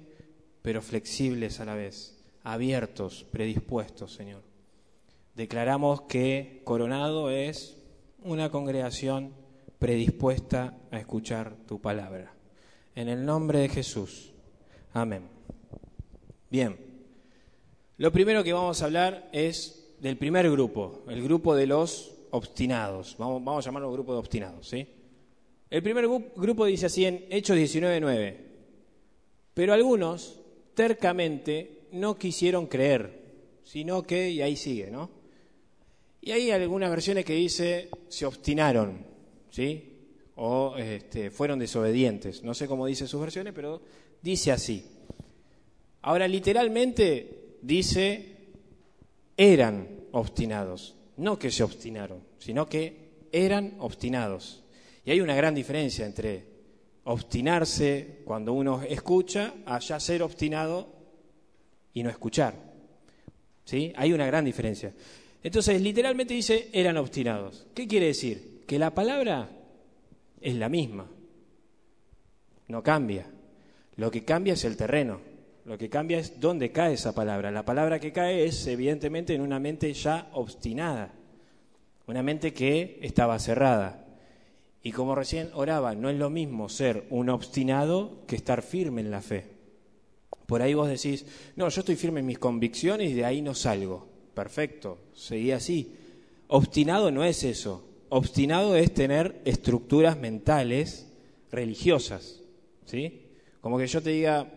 pero 0.62 0.84
flexibles 0.84 1.60
a 1.60 1.66
la 1.66 1.74
vez 1.74 2.15
abiertos, 2.46 3.26
predispuestos, 3.32 4.14
Señor. 4.14 4.42
Declaramos 5.34 6.04
que 6.04 6.62
Coronado 6.64 7.30
es 7.30 7.76
una 8.24 8.50
congregación 8.50 9.34
predispuesta 9.80 10.78
a 10.92 11.00
escuchar 11.00 11.56
tu 11.68 11.82
palabra. 11.82 12.34
En 12.96 13.10
el 13.10 13.26
nombre 13.26 13.60
de 13.60 13.70
Jesús. 13.70 14.32
Amén. 14.94 15.24
Bien. 16.50 16.78
Lo 17.98 18.12
primero 18.12 18.44
que 18.44 18.54
vamos 18.54 18.82
a 18.82 18.86
hablar 18.86 19.30
es 19.34 19.96
del 20.00 20.18
primer 20.18 20.50
grupo, 20.50 21.04
el 21.10 21.22
grupo 21.24 21.56
de 21.56 21.68
los 21.68 22.14
obstinados. 22.32 23.16
Vamos, 23.18 23.44
vamos 23.44 23.66
a 23.66 23.70
llamarlo 23.70 23.92
grupo 23.92 24.14
de 24.14 24.20
obstinados, 24.20 24.70
¿sí? 24.70 24.88
El 25.70 25.82
primer 25.82 26.08
grupo 26.36 26.66
dice 26.66 26.86
así 26.86 27.06
en 27.06 27.26
Hechos 27.30 27.58
19.9. 27.58 28.38
Pero 29.54 29.74
algunos 29.74 30.40
tercamente 30.74 31.85
no 31.96 32.18
quisieron 32.18 32.68
creer, 32.68 33.24
sino 33.64 34.04
que, 34.04 34.30
y 34.30 34.42
ahí 34.42 34.56
sigue, 34.56 34.92
¿no? 34.92 35.10
Y 36.22 36.32
hay 36.32 36.52
algunas 36.52 36.90
versiones 36.90 37.26
que 37.26 37.34
dice 37.34 37.90
se 38.08 38.26
obstinaron, 38.26 39.06
¿sí? 39.50 39.92
O 40.36 40.76
este, 40.78 41.30
fueron 41.32 41.60
desobedientes. 41.60 42.44
No 42.44 42.54
sé 42.54 42.68
cómo 42.68 42.86
dice 42.86 43.08
sus 43.08 43.22
versiones, 43.22 43.54
pero 43.54 43.82
dice 44.22 44.52
así. 44.52 44.86
Ahora, 46.02 46.28
literalmente 46.28 47.58
dice 47.62 48.36
eran 49.38 49.88
obstinados. 50.12 50.96
No 51.18 51.40
que 51.40 51.52
se 51.52 51.64
obstinaron, 51.64 52.24
sino 52.40 52.68
que 52.68 53.28
eran 53.32 53.76
obstinados. 53.80 54.64
Y 55.06 55.12
hay 55.12 55.22
una 55.22 55.36
gran 55.36 55.56
diferencia 55.56 56.06
entre 56.06 56.56
obstinarse 57.06 58.22
cuando 58.26 58.54
uno 58.54 58.82
escucha 58.82 59.54
a 59.66 59.80
ya 59.80 60.00
ser 60.00 60.24
obstinado 60.24 60.95
y 61.96 62.04
no 62.04 62.12
escuchar. 62.12 62.54
¿Sí? 63.64 63.92
Hay 63.96 64.14
una 64.14 64.28
gran 64.28 64.46
diferencia. 64.46 64.94
Entonces, 65.42 65.82
literalmente 65.82 66.36
dice, 66.36 66.70
eran 66.72 66.98
obstinados. 66.98 67.66
¿Qué 67.74 67.88
quiere 67.88 68.08
decir? 68.08 68.64
Que 68.68 68.78
la 68.78 68.94
palabra 68.94 69.50
es 70.40 70.56
la 70.56 70.70
misma. 70.70 71.10
No 72.68 72.84
cambia. 72.84 73.26
Lo 73.96 74.12
que 74.12 74.24
cambia 74.24 74.54
es 74.54 74.66
el 74.66 74.78
terreno. 74.78 75.20
Lo 75.66 75.78
que 75.78 75.90
cambia 75.90 76.20
es 76.20 76.40
dónde 76.40 76.72
cae 76.72 76.94
esa 76.94 77.16
palabra. 77.16 77.50
La 77.50 77.66
palabra 77.66 78.00
que 78.00 78.12
cae 78.12 78.46
es, 78.46 78.68
evidentemente, 78.68 79.34
en 79.34 79.42
una 79.42 79.60
mente 79.60 79.92
ya 79.94 80.30
obstinada. 80.34 81.14
Una 82.08 82.22
mente 82.22 82.54
que 82.54 83.00
estaba 83.02 83.40
cerrada. 83.40 84.06
Y 84.84 84.92
como 84.92 85.16
recién 85.16 85.50
oraba, 85.54 85.96
no 85.96 86.10
es 86.10 86.18
lo 86.18 86.30
mismo 86.30 86.70
ser 86.70 87.06
un 87.10 87.30
obstinado 87.30 88.26
que 88.28 88.36
estar 88.36 88.62
firme 88.62 89.02
en 89.02 89.12
la 89.12 89.22
fe. 89.22 89.55
Por 90.46 90.62
ahí 90.62 90.74
vos 90.74 90.88
decís, 90.88 91.26
no, 91.56 91.70
yo 91.70 91.80
estoy 91.80 91.96
firme 91.96 92.20
en 92.20 92.26
mis 92.26 92.40
convicciones 92.40 93.12
y 93.12 93.14
de 93.14 93.26
ahí 93.26 93.42
no 93.42 93.56
salgo. 93.56 94.08
Perfecto, 94.34 95.00
seguí 95.14 95.52
así. 95.52 95.96
Obstinado 96.48 97.12
no 97.12 97.24
es 97.24 97.44
eso. 97.44 97.88
Obstinado 98.10 98.76
es 98.76 98.94
tener 98.94 99.42
estructuras 99.46 100.18
mentales 100.18 101.12
religiosas. 101.52 102.42
¿Sí? 102.86 103.24
Como 103.62 103.80
que 103.80 103.88
yo 103.88 104.02
te 104.02 104.12
diga, 104.12 104.48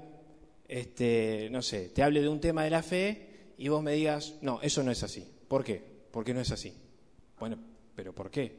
este, 0.67 1.49
no 1.51 1.63
sé, 1.63 1.89
te 1.89 2.03
hable 2.03 2.21
de 2.21 2.29
un 2.29 2.41
tema 2.41 2.65
de 2.65 2.71
la 2.71 2.83
fe 2.83 3.55
y 3.57 3.69
vos 3.69 3.83
me 3.83 3.95
digas, 3.95 4.35
no, 4.43 4.61
eso 4.61 4.83
no 4.83 4.91
es 4.91 5.03
así. 5.03 5.27
¿Por 5.49 5.65
qué? 5.65 5.83
Porque 6.11 6.35
no 6.35 6.41
es 6.41 6.53
así. 6.53 6.75
Bueno, 7.41 7.59
pero 7.95 8.15
¿por 8.15 8.31
qué? 8.31 8.53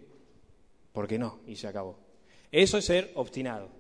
Porque 0.92 1.20
no, 1.20 1.42
y 1.46 1.56
se 1.56 1.68
acabó. 1.68 2.00
Eso 2.52 2.80
es 2.80 2.86
ser 2.86 3.12
obstinado 3.14 3.79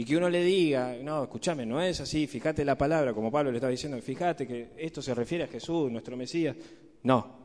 y 0.00 0.04
que 0.06 0.16
uno 0.16 0.30
le 0.30 0.42
diga, 0.42 0.96
no, 1.02 1.24
escúchame, 1.24 1.66
no 1.66 1.78
es 1.82 2.00
así, 2.00 2.26
fíjate 2.26 2.64
la 2.64 2.74
palabra, 2.74 3.12
como 3.12 3.30
Pablo 3.30 3.50
le 3.50 3.58
estaba 3.58 3.70
diciendo, 3.70 4.00
fíjate 4.00 4.46
que 4.46 4.70
esto 4.78 5.02
se 5.02 5.14
refiere 5.14 5.44
a 5.44 5.46
Jesús, 5.46 5.92
nuestro 5.92 6.16
Mesías. 6.16 6.56
No. 7.02 7.36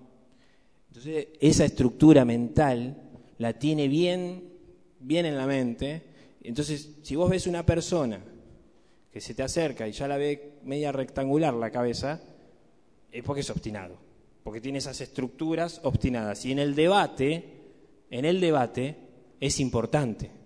Entonces, 0.88 1.28
esa 1.42 1.66
estructura 1.66 2.24
mental 2.24 2.96
la 3.40 3.60
tiene 3.60 3.90
bien, 3.90 4.54
bien 5.02 5.26
en 5.26 5.36
la 5.36 5.46
mente. 5.46 6.02
Entonces, 6.44 6.92
si 7.02 7.18
vos 7.18 7.30
ves 7.30 7.46
una 7.46 7.66
persona 7.66 8.22
que 9.12 9.20
se 9.20 9.34
te 9.34 9.44
acerca 9.44 9.86
y 9.86 9.92
ya 9.92 10.08
la 10.08 10.16
ve 10.16 10.54
media 10.64 10.94
rectangular 10.94 11.54
la 11.56 11.72
cabeza, 11.72 12.22
es 13.12 13.22
porque 13.22 13.42
es 13.42 13.50
obstinado, 13.50 13.98
porque 14.46 14.62
tiene 14.62 14.78
esas 14.78 15.02
estructuras 15.02 15.82
obstinadas. 15.84 16.46
Y 16.46 16.54
en 16.54 16.60
el 16.60 16.74
debate, 16.74 17.44
en 18.10 18.24
el 18.24 18.40
debate 18.40 18.96
es 19.42 19.60
importante. 19.60 20.45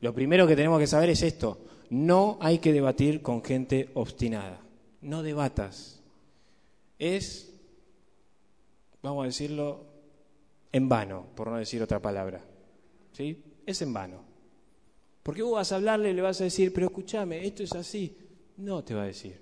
Lo 0.00 0.14
primero 0.14 0.46
que 0.46 0.56
tenemos 0.56 0.78
que 0.78 0.86
saber 0.86 1.10
es 1.10 1.22
esto. 1.22 1.58
No 1.90 2.38
hay 2.40 2.58
que 2.58 2.72
debatir 2.72 3.22
con 3.22 3.42
gente 3.42 3.90
obstinada. 3.94 4.60
No 5.02 5.22
debatas. 5.22 6.00
Es, 6.98 7.52
vamos 9.02 9.24
a 9.24 9.26
decirlo, 9.26 9.84
en 10.72 10.88
vano, 10.88 11.26
por 11.34 11.48
no 11.48 11.56
decir 11.56 11.82
otra 11.82 12.00
palabra. 12.00 12.40
¿Sí? 13.12 13.42
Es 13.66 13.82
en 13.82 13.92
vano. 13.92 14.24
Porque 15.22 15.42
vos 15.42 15.54
vas 15.54 15.72
a 15.72 15.76
hablarle 15.76 16.10
y 16.10 16.14
le 16.14 16.22
vas 16.22 16.40
a 16.40 16.44
decir, 16.44 16.72
pero 16.72 16.86
escúchame, 16.86 17.46
esto 17.46 17.62
es 17.62 17.72
así. 17.74 18.16
No 18.56 18.82
te 18.84 18.94
va 18.94 19.02
a 19.02 19.06
decir. 19.06 19.40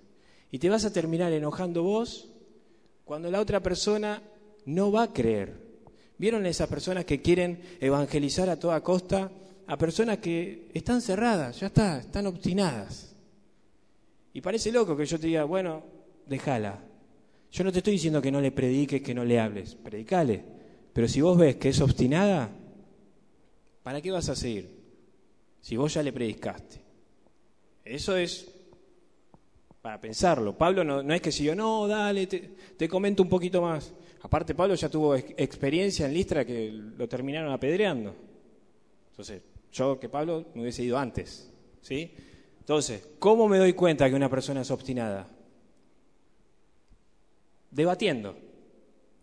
Y 0.50 0.58
te 0.58 0.70
vas 0.70 0.84
a 0.84 0.92
terminar 0.92 1.32
enojando 1.32 1.82
vos 1.82 2.28
cuando 3.04 3.30
la 3.30 3.40
otra 3.40 3.60
persona 3.60 4.22
no 4.64 4.90
va 4.90 5.04
a 5.04 5.12
creer. 5.12 5.68
¿Vieron 6.18 6.46
esas 6.46 6.68
personas 6.68 7.04
que 7.04 7.22
quieren 7.22 7.62
evangelizar 7.80 8.48
a 8.48 8.58
toda 8.58 8.82
costa 8.82 9.30
a 9.68 9.76
personas 9.76 10.16
que 10.16 10.70
están 10.72 11.02
cerradas, 11.02 11.60
ya 11.60 11.66
está, 11.66 11.98
están 11.98 12.26
obstinadas. 12.26 13.14
Y 14.32 14.40
parece 14.40 14.72
loco 14.72 14.96
que 14.96 15.04
yo 15.04 15.20
te 15.20 15.26
diga, 15.26 15.44
bueno, 15.44 15.84
déjala. 16.26 16.78
Yo 17.52 17.64
no 17.64 17.70
te 17.70 17.78
estoy 17.78 17.92
diciendo 17.92 18.22
que 18.22 18.32
no 18.32 18.40
le 18.40 18.50
prediques, 18.50 19.02
que 19.02 19.14
no 19.14 19.24
le 19.24 19.38
hables, 19.38 19.74
predicale. 19.74 20.42
Pero 20.94 21.06
si 21.06 21.20
vos 21.20 21.36
ves 21.36 21.56
que 21.56 21.68
es 21.68 21.80
obstinada, 21.82 22.50
¿para 23.82 24.00
qué 24.00 24.10
vas 24.10 24.30
a 24.30 24.36
seguir? 24.36 24.70
Si 25.60 25.76
vos 25.76 25.92
ya 25.92 26.02
le 26.02 26.14
predicaste. 26.14 26.80
Eso 27.84 28.16
es 28.16 28.50
para 29.82 30.00
pensarlo. 30.00 30.56
Pablo 30.56 30.82
no, 30.82 31.02
no 31.02 31.12
es 31.12 31.20
que 31.20 31.30
si 31.30 31.44
yo, 31.44 31.54
no, 31.54 31.86
dale, 31.86 32.26
te, 32.26 32.54
te, 32.74 32.88
comento 32.88 33.22
un 33.22 33.28
poquito 33.28 33.60
más. 33.60 33.92
Aparte, 34.22 34.54
Pablo 34.54 34.74
ya 34.76 34.88
tuvo 34.88 35.14
experiencia 35.14 36.06
en 36.06 36.14
Listra 36.14 36.46
que 36.46 36.70
lo 36.70 37.06
terminaron 37.06 37.52
apedreando. 37.52 38.14
Entonces, 39.10 39.42
yo 39.72 39.98
que 39.98 40.08
Pablo 40.08 40.46
me 40.54 40.62
hubiese 40.62 40.82
ido 40.82 40.98
antes, 40.98 41.50
¿sí? 41.80 42.14
Entonces, 42.60 43.02
¿cómo 43.18 43.48
me 43.48 43.58
doy 43.58 43.72
cuenta 43.72 44.08
que 44.08 44.14
una 44.14 44.28
persona 44.28 44.60
es 44.60 44.70
obstinada? 44.70 45.26
Debatiendo. 47.70 48.36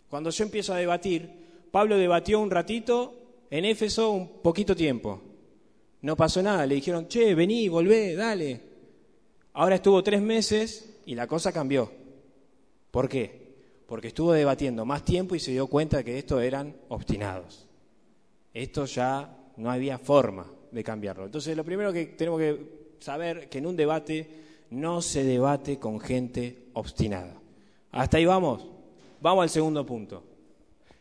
Cuando 0.10 0.30
yo 0.30 0.44
empiezo 0.44 0.74
a 0.74 0.78
debatir, 0.78 1.30
Pablo 1.72 1.98
debatió 1.98 2.40
un 2.40 2.50
ratito 2.50 3.14
en 3.50 3.66
Éfeso 3.66 4.12
un 4.12 4.42
poquito 4.42 4.76
tiempo. 4.76 5.22
No 6.02 6.16
pasó 6.16 6.42
nada, 6.42 6.66
le 6.66 6.76
dijeron, 6.76 7.08
che, 7.08 7.36
vení, 7.36 7.68
volvé, 7.68 8.16
dale. 8.16 8.62
Ahora 9.54 9.76
estuvo 9.76 10.04
tres 10.04 10.22
meses 10.22 11.02
y 11.06 11.16
la 11.16 11.28
cosa 11.28 11.52
cambió. 11.52 11.92
¿Por 12.92 13.10
qué? 13.10 13.56
Porque 13.88 14.08
estuvo 14.08 14.34
debatiendo 14.34 14.86
más 14.86 15.04
tiempo 15.04 15.36
y 15.36 15.40
se 15.40 15.52
dio 15.52 15.68
cuenta 15.68 16.04
que 16.04 16.18
estos 16.18 16.42
eran 16.42 16.76
obstinados. 16.90 17.68
Esto 18.54 18.86
ya 18.86 19.38
no 19.58 19.72
había 19.72 19.98
forma 19.98 20.52
de 20.72 20.84
cambiarlo. 20.84 21.26
Entonces, 21.26 21.56
lo 21.56 21.64
primero 21.64 21.94
que 21.94 22.06
tenemos 22.08 22.40
que 22.40 22.60
saber 23.00 23.50
que 23.50 23.60
en 23.60 23.68
un 23.68 23.76
debate 23.76 24.28
no 24.72 25.02
se 25.02 25.24
debate 25.24 25.80
con 25.80 26.00
gente 26.00 26.68
obstinada. 26.74 27.40
Hasta 27.92 28.18
ahí 28.18 28.26
vamos. 28.26 28.68
Vamos 29.22 29.44
al 29.44 29.50
segundo 29.50 29.86
punto. 29.86 30.24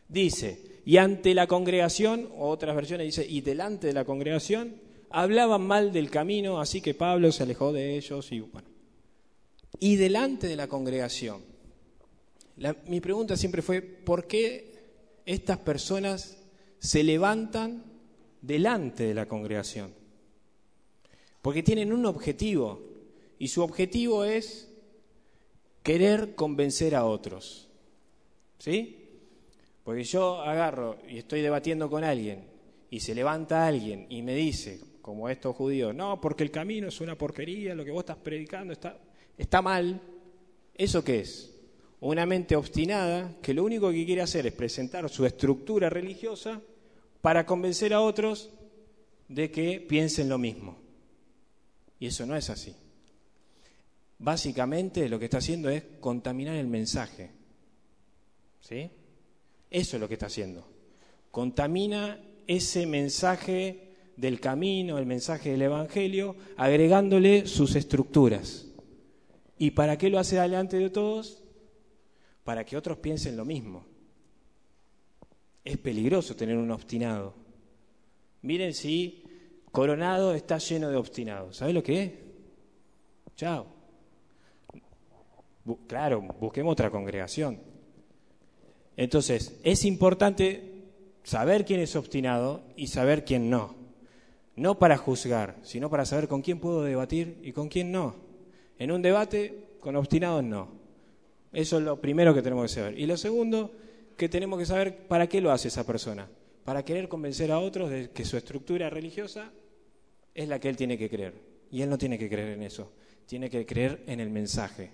Dice, 0.07 0.81
y 0.85 0.97
ante 0.97 1.33
la 1.33 1.47
congregación, 1.47 2.29
o 2.37 2.49
otras 2.49 2.75
versiones 2.75 3.07
dice, 3.07 3.25
y 3.27 3.41
delante 3.41 3.87
de 3.87 3.93
la 3.93 4.05
congregación, 4.05 4.75
hablaban 5.09 5.61
mal 5.61 5.91
del 5.91 6.09
camino, 6.09 6.59
así 6.59 6.81
que 6.81 6.93
Pablo 6.93 7.31
se 7.31 7.43
alejó 7.43 7.73
de 7.73 7.97
ellos 7.97 8.31
y 8.31 8.39
bueno. 8.39 8.67
Y 9.79 9.95
delante 9.97 10.47
de 10.47 10.55
la 10.55 10.67
congregación. 10.67 11.41
mi 12.87 13.01
pregunta 13.01 13.35
siempre 13.35 13.61
fue, 13.61 13.81
¿por 13.81 14.27
qué 14.27 14.73
estas 15.25 15.57
personas 15.57 16.37
se 16.79 17.03
levantan 17.03 17.94
delante 18.41 19.03
de 19.03 19.13
la 19.13 19.27
congregación? 19.27 19.93
Porque 21.41 21.63
tienen 21.63 21.93
un 21.93 22.05
objetivo, 22.05 22.81
y 23.37 23.47
su 23.47 23.61
objetivo 23.61 24.25
es 24.25 24.71
querer 25.83 26.33
convencer 26.35 26.95
a 26.95 27.05
otros. 27.05 27.69
¿Sí? 28.57 29.05
Porque 29.83 30.03
yo 30.03 30.41
agarro 30.41 30.97
y 31.07 31.19
estoy 31.19 31.41
debatiendo 31.41 31.89
con 31.89 32.03
alguien 32.03 32.45
y 32.89 33.01
se 33.01 33.13
levanta 33.13 33.67
alguien 33.67 34.07
y 34.09 34.23
me 34.23 34.33
dice, 34.33 34.79
como 35.01 35.29
estos 35.29 35.55
judíos, 35.55 35.93
no, 35.93 36.19
porque 36.19 36.43
el 36.43 36.49
camino 36.49 36.87
es 36.87 36.99
una 37.01 37.15
porquería, 37.15 37.75
lo 37.75 37.85
que 37.85 37.91
vos 37.91 37.99
estás 37.99 38.17
predicando 38.17 38.73
está, 38.73 38.97
está 39.37 39.61
mal. 39.61 40.01
¿Eso 40.73 41.03
qué 41.03 41.19
es? 41.19 41.53
Una 41.99 42.25
mente 42.25 42.55
obstinada 42.55 43.37
que 43.41 43.53
lo 43.53 43.63
único 43.63 43.91
que 43.91 44.05
quiere 44.05 44.23
hacer 44.23 44.47
es 44.47 44.53
presentar 44.53 45.07
su 45.09 45.23
estructura 45.25 45.89
religiosa 45.89 46.59
para 47.25 47.43
convencer 47.43 47.91
a 47.91 48.01
otros 48.01 48.51
de 49.27 49.49
que 49.49 49.79
piensen 49.79 50.29
lo 50.29 50.37
mismo. 50.37 50.77
Y 51.99 52.05
eso 52.05 52.23
no 52.27 52.35
es 52.35 52.51
así. 52.51 52.75
Básicamente 54.19 55.09
lo 55.09 55.17
que 55.17 55.25
está 55.25 55.39
haciendo 55.39 55.71
es 55.71 55.81
contaminar 55.99 56.55
el 56.55 56.67
mensaje. 56.67 57.31
¿Sí? 58.61 58.91
Eso 59.71 59.97
es 59.97 59.99
lo 59.99 60.07
que 60.07 60.13
está 60.13 60.27
haciendo. 60.27 60.69
Contamina 61.31 62.23
ese 62.45 62.85
mensaje 62.85 63.95
del 64.17 64.39
camino, 64.39 64.99
el 64.99 65.07
mensaje 65.07 65.49
del 65.49 65.63
Evangelio, 65.63 66.35
agregándole 66.57 67.47
sus 67.47 67.75
estructuras. 67.75 68.67
¿Y 69.57 69.71
para 69.71 69.97
qué 69.97 70.11
lo 70.11 70.19
hace 70.19 70.39
delante 70.39 70.77
de 70.77 70.91
todos? 70.91 71.41
Para 72.43 72.63
que 72.63 72.77
otros 72.77 72.99
piensen 72.99 73.35
lo 73.35 73.45
mismo. 73.45 73.94
Es 75.65 75.77
peligroso 75.77 76.35
tener 76.35 76.55
un 76.55 76.71
obstinado. 76.71 77.33
Miren 78.43 78.73
si 78.75 79.23
Coronado 79.71 80.33
está 80.33 80.59
lleno 80.59 80.89
de 80.89 80.95
obstinados. 80.95 81.57
¿Sabes 81.57 81.73
lo 81.73 81.83
que 81.83 82.03
es? 82.03 82.11
Chao. 83.35 83.65
claro, 85.87 86.21
busquemos 86.39 86.71
otra 86.71 86.91
congregación. 86.91 87.59
Entonces, 88.95 89.59
es 89.63 89.83
importante 89.83 90.75
saber 91.23 91.65
quién 91.65 91.79
es 91.81 91.95
obstinado 91.95 92.63
y 92.77 92.87
saber 92.87 93.25
quién 93.25 93.49
no. 93.49 93.75
No 94.55 94.79
para 94.79 94.97
juzgar, 94.97 95.57
sino 95.63 95.89
para 95.89 96.05
saber 96.05 96.27
con 96.27 96.41
quién 96.41 96.59
puedo 96.59 96.83
debatir 96.83 97.39
y 97.41 97.51
con 97.51 97.67
quién 97.67 97.91
no. 97.91 98.15
En 98.77 98.91
un 98.91 99.01
debate, 99.01 99.65
con 99.81 99.95
obstinados 99.95 100.43
no. 100.43 100.69
Eso 101.51 101.79
es 101.79 101.83
lo 101.83 101.99
primero 101.99 102.33
que 102.33 102.41
tenemos 102.41 102.63
que 102.63 102.79
saber. 102.79 102.99
Y 102.99 103.05
lo 103.05 103.17
segundo, 103.17 103.71
que 104.15 104.29
tenemos 104.29 104.59
que 104.59 104.65
saber 104.65 105.07
para 105.07 105.27
qué 105.27 105.41
lo 105.41 105.51
hace 105.51 105.67
esa 105.67 105.85
persona. 105.85 106.29
Para 106.63 106.83
querer 106.83 107.07
convencer 107.07 107.51
a 107.51 107.59
otros 107.59 107.89
de 107.89 108.09
que 108.11 108.25
su 108.25 108.37
estructura 108.37 108.89
religiosa 108.89 109.51
es 110.33 110.47
la 110.47 110.59
que 110.59 110.69
él 110.69 110.77
tiene 110.77 110.97
que 110.97 111.09
creer. 111.09 111.33
Y 111.71 111.81
él 111.81 111.89
no 111.89 111.97
tiene 111.97 112.17
que 112.17 112.29
creer 112.29 112.49
en 112.49 112.63
eso. 112.63 112.91
Tiene 113.25 113.49
que 113.49 113.65
creer 113.65 114.03
en 114.07 114.19
el 114.19 114.29
mensaje 114.29 114.91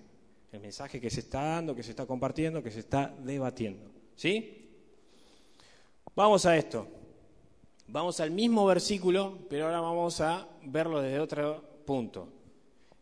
el 0.52 0.60
mensaje 0.60 1.00
que 1.00 1.10
se 1.10 1.22
está 1.22 1.42
dando, 1.42 1.76
que 1.76 1.84
se 1.84 1.92
está 1.92 2.06
compartiendo, 2.06 2.62
que 2.62 2.72
se 2.72 2.80
está 2.80 3.16
debatiendo. 3.24 3.90
¿Sí? 4.16 4.70
Vamos 6.14 6.46
a 6.46 6.58
esto. 6.58 6.88
Vamos 7.88 8.20
al 8.20 8.32
mismo 8.32 8.66
versículo, 8.66 9.40
pero 9.50 9.66
ahora 9.66 9.80
vamos 9.80 10.20
a 10.22 10.48
verlo 10.64 11.02
desde 11.02 11.20
otro 11.20 11.64
punto. 11.86 12.28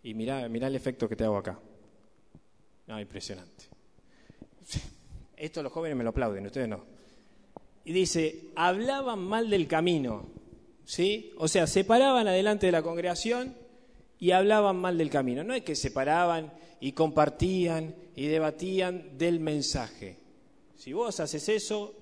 Y 0.04 0.14
mirá, 0.14 0.48
mirá 0.48 0.68
el 0.68 0.76
efecto 0.76 1.10
que 1.10 1.16
te 1.16 1.24
hago 1.24 1.38
acá. 1.38 1.60
No, 2.88 3.00
impresionante. 3.00 3.66
Esto 5.40 5.64
los 5.64 5.72
jóvenes 5.72 5.98
me 5.98 6.04
lo 6.04 6.10
aplauden, 6.10 6.46
ustedes 6.46 6.68
no. 6.68 6.84
Y 7.86 7.94
dice, 7.94 8.50
hablaban 8.56 9.20
mal 9.20 9.50
del 9.50 9.68
camino. 9.68 10.28
¿Sí? 10.84 11.32
O 11.38 11.48
sea, 11.48 11.66
se 11.66 11.86
paraban 11.86 12.28
adelante 12.28 12.66
de 12.66 12.72
la 12.74 12.82
congregación 12.82 13.56
y 14.20 14.32
hablaban 14.32 14.76
mal 14.76 14.98
del 14.98 15.10
camino. 15.10 15.44
No 15.44 15.54
es 15.54 15.64
que 15.64 15.76
se 15.76 15.92
paraban 15.92 16.52
y 16.82 16.92
compartían 16.92 17.96
y 18.16 18.28
debatían 18.28 19.18
del 19.18 19.40
mensaje. 19.40 20.18
Si 20.76 20.92
vos 20.92 21.20
haces 21.22 21.48
eso, 21.48 21.94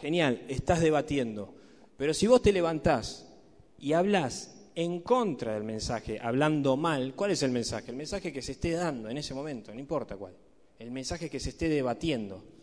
genial, 0.00 0.42
estás 0.48 0.80
debatiendo. 0.80 1.54
Pero 1.98 2.14
si 2.14 2.26
vos 2.26 2.40
te 2.40 2.52
levantás 2.52 3.28
y 3.78 3.92
hablas 3.92 4.70
en 4.74 5.00
contra 5.00 5.54
del 5.54 5.64
mensaje, 5.64 6.18
hablando 6.20 6.76
mal, 6.78 7.14
¿cuál 7.14 7.32
es 7.32 7.42
el 7.42 7.50
mensaje? 7.50 7.90
El 7.90 7.96
mensaje 7.96 8.32
que 8.32 8.42
se 8.42 8.52
esté 8.52 8.72
dando 8.72 9.10
en 9.10 9.18
ese 9.18 9.34
momento, 9.34 9.74
no 9.74 9.80
importa 9.80 10.16
cuál. 10.16 10.34
El 10.78 10.90
mensaje 10.90 11.28
que 11.28 11.40
se 11.40 11.50
esté 11.50 11.68
debatiendo. 11.68 12.55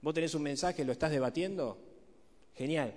¿Vos 0.00 0.14
tenés 0.14 0.34
un 0.34 0.42
mensaje, 0.42 0.84
lo 0.84 0.92
estás 0.92 1.10
debatiendo? 1.10 1.78
Genial. 2.54 2.94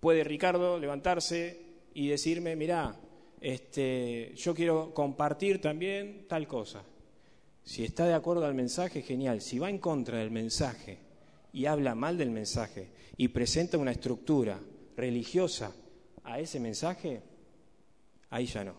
Puede 0.00 0.24
Ricardo 0.24 0.78
levantarse 0.78 1.60
y 1.94 2.08
decirme, 2.08 2.56
mirá, 2.56 2.94
este, 3.40 4.32
yo 4.36 4.54
quiero 4.54 4.92
compartir 4.92 5.60
también 5.60 6.26
tal 6.28 6.46
cosa. 6.46 6.82
Si 7.62 7.84
está 7.84 8.06
de 8.06 8.14
acuerdo 8.14 8.44
al 8.44 8.54
mensaje, 8.54 9.02
genial. 9.02 9.40
Si 9.40 9.58
va 9.58 9.70
en 9.70 9.78
contra 9.78 10.18
del 10.18 10.30
mensaje 10.30 10.98
y 11.52 11.66
habla 11.66 11.94
mal 11.94 12.18
del 12.18 12.30
mensaje 12.30 12.90
y 13.16 13.28
presenta 13.28 13.78
una 13.78 13.92
estructura 13.92 14.60
religiosa 14.96 15.74
a 16.24 16.40
ese 16.40 16.60
mensaje, 16.60 17.22
ahí 18.30 18.46
ya 18.46 18.64
no. 18.64 18.74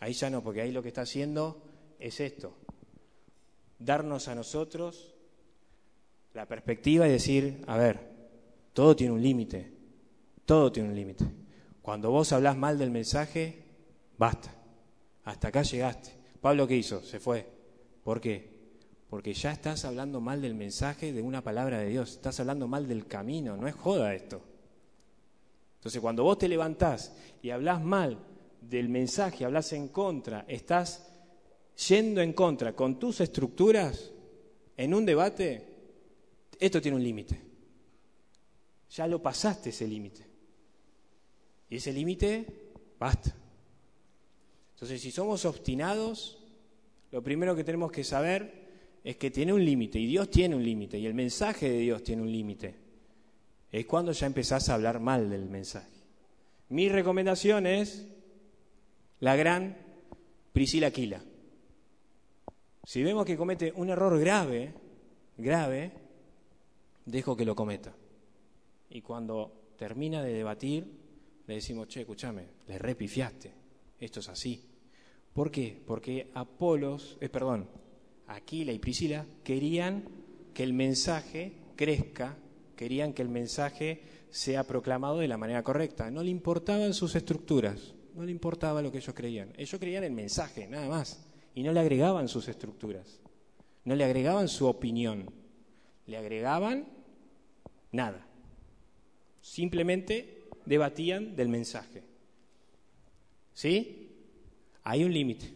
Ahí 0.00 0.14
ya 0.14 0.30
no, 0.30 0.42
porque 0.42 0.62
ahí 0.62 0.72
lo 0.72 0.82
que 0.82 0.88
está 0.88 1.02
haciendo 1.02 1.62
es 1.98 2.20
esto. 2.20 2.54
Darnos 3.78 4.28
a 4.28 4.34
nosotros 4.34 5.17
la 6.38 6.46
perspectiva 6.46 7.08
y 7.08 7.10
decir, 7.10 7.64
a 7.66 7.76
ver, 7.76 7.98
todo 8.72 8.94
tiene 8.94 9.12
un 9.12 9.20
límite, 9.20 9.72
todo 10.46 10.70
tiene 10.70 10.88
un 10.88 10.94
límite. 10.94 11.24
Cuando 11.82 12.12
vos 12.12 12.32
hablas 12.32 12.56
mal 12.56 12.78
del 12.78 12.92
mensaje, 12.92 13.64
basta, 14.16 14.54
hasta 15.24 15.48
acá 15.48 15.62
llegaste. 15.62 16.12
Pablo, 16.40 16.68
¿qué 16.68 16.76
hizo? 16.76 17.02
Se 17.02 17.18
fue. 17.18 17.44
¿Por 18.04 18.20
qué? 18.20 18.56
Porque 19.10 19.34
ya 19.34 19.50
estás 19.50 19.84
hablando 19.84 20.20
mal 20.20 20.40
del 20.40 20.54
mensaje 20.54 21.12
de 21.12 21.22
una 21.22 21.42
palabra 21.42 21.80
de 21.80 21.88
Dios, 21.88 22.12
estás 22.12 22.38
hablando 22.38 22.68
mal 22.68 22.86
del 22.86 23.08
camino, 23.08 23.56
no 23.56 23.66
es 23.66 23.74
joda 23.74 24.14
esto. 24.14 24.40
Entonces, 25.78 26.00
cuando 26.00 26.22
vos 26.22 26.38
te 26.38 26.46
levantás 26.46 27.16
y 27.42 27.50
hablas 27.50 27.82
mal 27.82 28.16
del 28.60 28.88
mensaje, 28.88 29.44
hablas 29.44 29.72
en 29.72 29.88
contra, 29.88 30.44
estás 30.46 31.04
yendo 31.88 32.20
en 32.20 32.32
contra 32.32 32.76
con 32.76 32.96
tus 33.00 33.20
estructuras 33.20 34.12
en 34.76 34.94
un 34.94 35.04
debate, 35.04 35.67
esto 36.58 36.80
tiene 36.80 36.96
un 36.96 37.02
límite. 37.02 37.40
Ya 38.90 39.06
lo 39.06 39.22
pasaste 39.22 39.70
ese 39.70 39.86
límite. 39.86 40.24
Y 41.70 41.76
ese 41.76 41.92
límite, 41.92 42.46
basta. 42.98 43.34
Entonces, 44.74 45.00
si 45.00 45.10
somos 45.10 45.44
obstinados, 45.44 46.38
lo 47.10 47.22
primero 47.22 47.54
que 47.54 47.64
tenemos 47.64 47.92
que 47.92 48.04
saber 48.04 48.68
es 49.04 49.16
que 49.16 49.30
tiene 49.30 49.52
un 49.52 49.64
límite, 49.64 49.98
y 49.98 50.06
Dios 50.06 50.30
tiene 50.30 50.54
un 50.54 50.64
límite, 50.64 50.98
y 50.98 51.06
el 51.06 51.14
mensaje 51.14 51.68
de 51.68 51.78
Dios 51.78 52.02
tiene 52.02 52.22
un 52.22 52.32
límite. 52.32 52.74
Es 53.70 53.86
cuando 53.86 54.12
ya 54.12 54.26
empezás 54.26 54.68
a 54.68 54.74
hablar 54.74 55.00
mal 55.00 55.28
del 55.28 55.48
mensaje. 55.48 55.88
Mi 56.70 56.88
recomendación 56.88 57.66
es 57.66 58.06
la 59.20 59.36
gran 59.36 59.76
Priscila 60.52 60.88
Aquila. 60.88 61.22
Si 62.84 63.02
vemos 63.02 63.26
que 63.26 63.36
comete 63.36 63.72
un 63.76 63.90
error 63.90 64.18
grave, 64.18 64.72
grave, 65.36 65.92
dejo 67.10 67.36
que 67.36 67.44
lo 67.44 67.54
cometa. 67.54 67.94
Y 68.90 69.02
cuando 69.02 69.72
termina 69.76 70.22
de 70.22 70.32
debatir, 70.32 70.86
le 71.46 71.54
decimos, 71.54 71.88
che, 71.88 72.00
escúchame, 72.00 72.46
le 72.66 72.78
repifiaste 72.78 73.52
Esto 73.98 74.20
es 74.20 74.28
así. 74.28 74.64
¿Por 75.32 75.50
qué? 75.50 75.82
Porque 75.86 76.30
Apolos, 76.34 77.16
eh, 77.20 77.28
perdón, 77.28 77.68
Aquila 78.26 78.72
y 78.72 78.78
Priscila 78.78 79.24
querían 79.42 80.04
que 80.52 80.62
el 80.62 80.72
mensaje 80.72 81.52
crezca, 81.76 82.36
querían 82.76 83.12
que 83.12 83.22
el 83.22 83.28
mensaje 83.28 84.02
sea 84.30 84.64
proclamado 84.64 85.18
de 85.18 85.28
la 85.28 85.38
manera 85.38 85.62
correcta. 85.62 86.10
No 86.10 86.22
le 86.22 86.30
importaban 86.30 86.92
sus 86.92 87.14
estructuras, 87.14 87.94
no 88.14 88.24
le 88.24 88.32
importaba 88.32 88.82
lo 88.82 88.92
que 88.92 88.98
ellos 88.98 89.14
creían. 89.14 89.52
Ellos 89.56 89.80
creían 89.80 90.04
el 90.04 90.12
mensaje, 90.12 90.66
nada 90.66 90.88
más, 90.88 91.24
y 91.54 91.62
no 91.62 91.72
le 91.72 91.80
agregaban 91.80 92.28
sus 92.28 92.48
estructuras, 92.48 93.20
no 93.84 93.94
le 93.94 94.04
agregaban 94.04 94.48
su 94.48 94.66
opinión, 94.66 95.30
le 96.06 96.16
agregaban 96.16 96.97
nada. 97.92 98.26
Simplemente 99.40 100.48
debatían 100.64 101.34
del 101.36 101.48
mensaje. 101.48 102.02
¿Sí? 103.54 104.10
Hay 104.84 105.04
un 105.04 105.12
límite. 105.12 105.54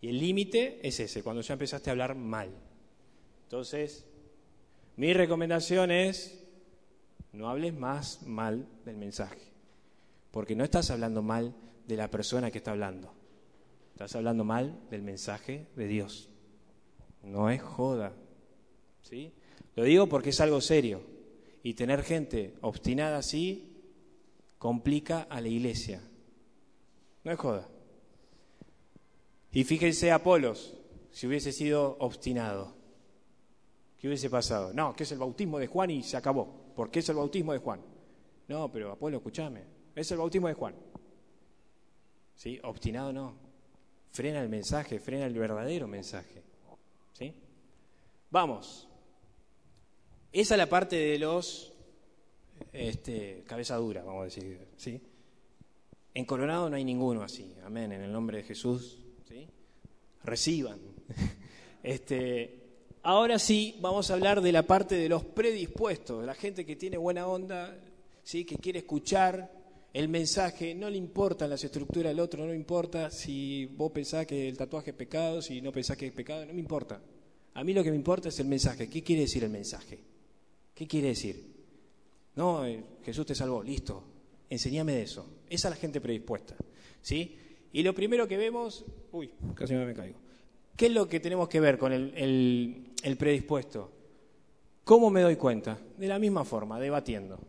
Y 0.00 0.08
el 0.08 0.18
límite 0.18 0.80
es 0.86 1.00
ese, 1.00 1.22
cuando 1.22 1.42
ya 1.42 1.54
empezaste 1.54 1.90
a 1.90 1.92
hablar 1.92 2.14
mal. 2.14 2.50
Entonces, 3.44 4.06
mi 4.96 5.12
recomendación 5.12 5.90
es, 5.90 6.44
no 7.32 7.48
hables 7.48 7.74
más 7.74 8.22
mal 8.22 8.66
del 8.84 8.96
mensaje, 8.96 9.52
porque 10.30 10.54
no 10.54 10.64
estás 10.64 10.90
hablando 10.90 11.22
mal 11.22 11.54
de 11.86 11.96
la 11.96 12.10
persona 12.10 12.50
que 12.50 12.58
está 12.58 12.72
hablando, 12.72 13.12
estás 13.92 14.14
hablando 14.16 14.44
mal 14.44 14.78
del 14.90 15.02
mensaje 15.02 15.66
de 15.76 15.86
Dios. 15.86 16.28
No 17.22 17.50
es 17.50 17.62
joda, 17.62 18.12
¿sí? 19.02 19.32
Lo 19.74 19.84
digo 19.84 20.08
porque 20.08 20.30
es 20.30 20.40
algo 20.40 20.60
serio, 20.60 21.00
y 21.68 21.74
tener 21.74 22.02
gente 22.02 22.54
obstinada 22.62 23.18
así 23.18 23.76
complica 24.56 25.26
a 25.28 25.38
la 25.38 25.48
iglesia. 25.48 26.00
No 27.24 27.30
es 27.30 27.38
joda. 27.38 27.68
Y 29.52 29.64
fíjense 29.64 30.10
Apolos, 30.10 30.74
si 31.10 31.26
hubiese 31.26 31.52
sido 31.52 31.98
obstinado, 32.00 32.74
¿qué 33.98 34.06
hubiese 34.06 34.30
pasado? 34.30 34.72
No, 34.72 34.96
que 34.96 35.02
es 35.02 35.12
el 35.12 35.18
bautismo 35.18 35.58
de 35.58 35.66
Juan 35.66 35.90
y 35.90 36.02
se 36.02 36.16
acabó. 36.16 36.72
¿Por 36.74 36.90
qué 36.90 37.00
es 37.00 37.08
el 37.10 37.16
bautismo 37.16 37.52
de 37.52 37.58
Juan? 37.58 37.82
No, 38.48 38.72
pero 38.72 38.90
Apolo, 38.90 39.18
escúchame, 39.18 39.60
es 39.94 40.10
el 40.10 40.16
bautismo 40.16 40.48
de 40.48 40.54
Juan. 40.54 40.74
¿Sí? 42.34 42.58
Obstinado 42.62 43.12
no. 43.12 43.34
Frena 44.12 44.40
el 44.40 44.48
mensaje, 44.48 45.00
frena 45.00 45.26
el 45.26 45.34
verdadero 45.34 45.86
mensaje. 45.86 46.42
¿Sí? 47.12 47.34
Vamos. 48.30 48.87
Esa 50.32 50.54
es 50.54 50.58
la 50.58 50.68
parte 50.68 50.96
de 50.96 51.18
los 51.18 51.72
este, 52.72 53.44
cabeza 53.46 53.76
dura, 53.76 54.02
vamos 54.02 54.22
a 54.22 54.24
decir. 54.24 54.58
¿sí? 54.76 55.00
En 56.14 56.24
Coronado 56.24 56.68
no 56.68 56.76
hay 56.76 56.84
ninguno 56.84 57.22
así. 57.22 57.54
Amén. 57.64 57.92
En 57.92 58.02
el 58.02 58.12
nombre 58.12 58.38
de 58.38 58.44
Jesús 58.44 58.98
reciban. 60.24 60.78
Este, 61.80 62.58
ahora 63.04 63.38
sí, 63.38 63.76
vamos 63.80 64.10
a 64.10 64.14
hablar 64.14 64.42
de 64.42 64.50
la 64.50 64.64
parte 64.64 64.96
de 64.96 65.08
los 65.08 65.24
predispuestos, 65.24 66.20
de 66.20 66.26
la 66.26 66.34
gente 66.34 66.66
que 66.66 66.74
tiene 66.74 66.98
buena 66.98 67.26
onda, 67.28 67.78
¿sí? 68.24 68.44
que 68.44 68.56
quiere 68.56 68.80
escuchar 68.80 69.50
el 69.94 70.08
mensaje, 70.08 70.74
no 70.74 70.90
le 70.90 70.98
importan 70.98 71.48
las 71.48 71.62
estructuras 71.62 72.10
del 72.10 72.20
otro, 72.20 72.44
no 72.44 72.50
le 72.50 72.56
importa 72.56 73.10
si 73.12 73.66
vos 73.66 73.92
pensás 73.92 74.26
que 74.26 74.48
el 74.48 74.58
tatuaje 74.58 74.90
es 74.90 74.96
pecado, 74.96 75.40
si 75.40 75.62
no 75.62 75.70
pensás 75.70 75.96
que 75.96 76.08
es 76.08 76.12
pecado, 76.12 76.44
no 76.44 76.52
me 76.52 76.60
importa. 76.60 77.00
A 77.54 77.64
mí 77.64 77.72
lo 77.72 77.84
que 77.84 77.90
me 77.90 77.96
importa 77.96 78.28
es 78.28 78.38
el 78.40 78.48
mensaje. 78.48 78.90
¿Qué 78.90 79.02
quiere 79.02 79.22
decir 79.22 79.44
el 79.44 79.50
mensaje? 79.50 80.00
¿Qué 80.78 80.86
quiere 80.86 81.08
decir? 81.08 81.44
No, 82.36 82.64
eh, 82.64 82.80
Jesús 83.04 83.26
te 83.26 83.34
salvó, 83.34 83.64
listo. 83.64 84.00
Enseñame 84.48 84.92
de 84.92 85.02
eso. 85.02 85.26
Esa 85.50 85.66
es 85.66 85.74
la 85.74 85.80
gente 85.80 86.00
predispuesta. 86.00 86.54
¿Sí? 87.02 87.36
Y 87.72 87.82
lo 87.82 87.92
primero 87.92 88.28
que 88.28 88.36
vemos, 88.36 88.84
uy, 89.10 89.28
casi 89.56 89.74
me 89.74 89.92
caigo. 89.92 90.20
¿Qué 90.76 90.86
es 90.86 90.92
lo 90.92 91.08
que 91.08 91.18
tenemos 91.18 91.48
que 91.48 91.58
ver 91.58 91.78
con 91.78 91.92
el, 91.92 93.16
predispuesto? 93.18 93.90
¿Cómo 94.84 95.10
me 95.10 95.22
doy 95.22 95.34
cuenta? 95.34 95.76
De 95.96 96.06
la 96.06 96.20
misma 96.20 96.44
forma, 96.44 96.78
debatiendo. 96.78 97.40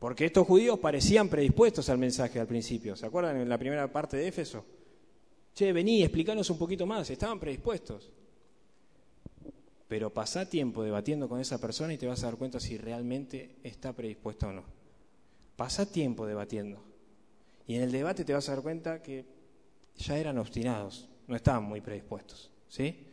Porque 0.00 0.24
estos 0.24 0.44
judíos 0.44 0.80
parecían 0.80 1.28
predispuestos 1.28 1.88
al 1.90 1.98
mensaje 1.98 2.40
al 2.40 2.48
principio. 2.48 2.96
¿Se 2.96 3.06
acuerdan 3.06 3.36
en 3.36 3.48
la 3.48 3.56
primera 3.56 3.86
parte 3.92 4.16
de 4.16 4.26
Éfeso? 4.26 4.64
Che, 5.54 5.72
vení, 5.72 6.02
explícanos 6.02 6.50
un 6.50 6.58
poquito 6.58 6.86
más. 6.86 7.08
Estaban 7.08 7.38
predispuestos. 7.38 8.10
Pero 9.92 10.08
pasá 10.08 10.48
tiempo 10.48 10.82
debatiendo 10.82 11.28
con 11.28 11.38
esa 11.38 11.60
persona 11.60 11.92
y 11.92 11.98
te 11.98 12.06
vas 12.06 12.22
a 12.22 12.26
dar 12.28 12.36
cuenta 12.36 12.58
si 12.58 12.78
realmente 12.78 13.56
está 13.62 13.92
predispuesta 13.92 14.48
o 14.48 14.52
no. 14.52 14.64
Pasá 15.54 15.84
tiempo 15.84 16.26
debatiendo. 16.26 16.82
Y 17.66 17.74
en 17.74 17.82
el 17.82 17.92
debate 17.92 18.24
te 18.24 18.32
vas 18.32 18.48
a 18.48 18.54
dar 18.54 18.62
cuenta 18.62 19.02
que 19.02 19.26
ya 19.98 20.16
eran 20.16 20.38
obstinados, 20.38 21.10
no 21.26 21.36
estaban 21.36 21.64
muy 21.64 21.82
predispuestos. 21.82 22.50
¿sí? 22.70 23.04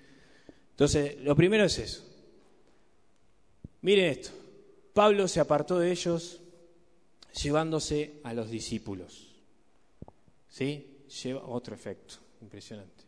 Entonces, 0.69 1.17
lo 1.19 1.35
primero 1.35 1.65
es 1.65 1.79
eso. 1.79 2.01
Miren 3.81 4.11
esto. 4.11 4.29
Pablo 4.93 5.27
se 5.27 5.41
apartó 5.41 5.79
de 5.79 5.91
ellos 5.91 6.39
llevándose 7.43 8.21
a 8.23 8.33
los 8.33 8.49
discípulos. 8.49 9.35
¿Sí? 10.47 11.03
Lleva 11.23 11.45
otro 11.45 11.75
efecto, 11.75 12.15
impresionante. 12.39 13.03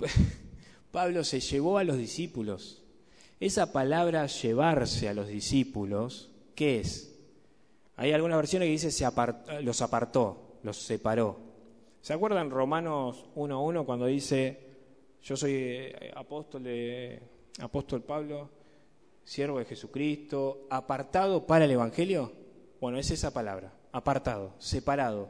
Pablo 0.94 1.24
se 1.24 1.40
llevó 1.40 1.78
a 1.78 1.82
los 1.82 1.98
discípulos. 1.98 2.80
Esa 3.40 3.72
palabra 3.72 4.26
llevarse 4.26 5.08
a 5.08 5.12
los 5.12 5.26
discípulos, 5.26 6.30
¿qué 6.54 6.78
es? 6.78 7.18
Hay 7.96 8.12
algunas 8.12 8.36
versiones 8.38 8.66
que 8.66 8.70
dice 8.70 8.92
se 8.92 9.04
los 9.62 9.82
apartó 9.82 10.58
los 10.62 10.76
separó. 10.76 11.36
¿Se 12.00 12.12
acuerdan 12.12 12.48
Romanos 12.48 13.24
1.1 13.34 13.84
cuando 13.84 14.06
dice, 14.06 14.56
yo 15.20 15.36
soy 15.36 15.52
eh, 15.52 16.12
apóstol, 16.14 16.62
de, 16.62 17.20
apóstol 17.58 18.02
Pablo, 18.02 18.48
siervo 19.24 19.58
de 19.58 19.64
Jesucristo, 19.64 20.68
apartado 20.70 21.44
para 21.44 21.64
el 21.64 21.72
Evangelio? 21.72 22.30
Bueno, 22.80 22.98
es 22.98 23.10
esa 23.10 23.32
palabra, 23.32 23.72
apartado, 23.90 24.54
separado, 24.58 25.28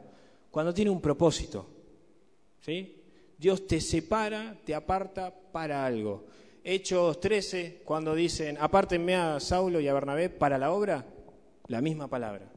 cuando 0.51 0.75
tiene 0.75 0.91
un 0.91 1.01
propósito. 1.01 1.65
¿sí? 2.61 3.01
Dios 3.45 3.67
te 3.67 3.79
separa, 3.79 4.57
te 4.65 4.73
aparta 4.73 5.31
para 5.51 5.85
algo. 5.85 6.25
Hechos 6.63 7.19
13, 7.19 7.83
cuando 7.85 8.15
dicen, 8.15 8.57
apártenme 8.59 9.13
a 9.13 9.39
Saulo 9.39 9.79
y 9.79 9.87
a 9.87 9.93
Bernabé 9.93 10.31
para 10.31 10.57
la 10.57 10.71
obra, 10.71 11.05
la 11.67 11.79
misma 11.79 12.07
palabra. 12.07 12.51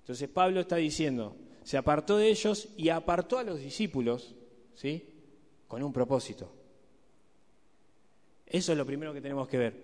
Entonces 0.00 0.28
Pablo 0.28 0.60
está 0.60 0.76
diciendo, 0.76 1.34
se 1.64 1.78
apartó 1.78 2.18
de 2.18 2.28
ellos 2.28 2.68
y 2.76 2.90
apartó 2.90 3.38
a 3.38 3.44
los 3.44 3.58
discípulos, 3.58 4.34
¿sí? 4.74 5.08
Con 5.66 5.82
un 5.82 5.90
propósito. 5.90 6.52
Eso 8.44 8.72
es 8.72 8.76
lo 8.76 8.84
primero 8.84 9.14
que 9.14 9.22
tenemos 9.22 9.48
que 9.48 9.56
ver. 9.56 9.82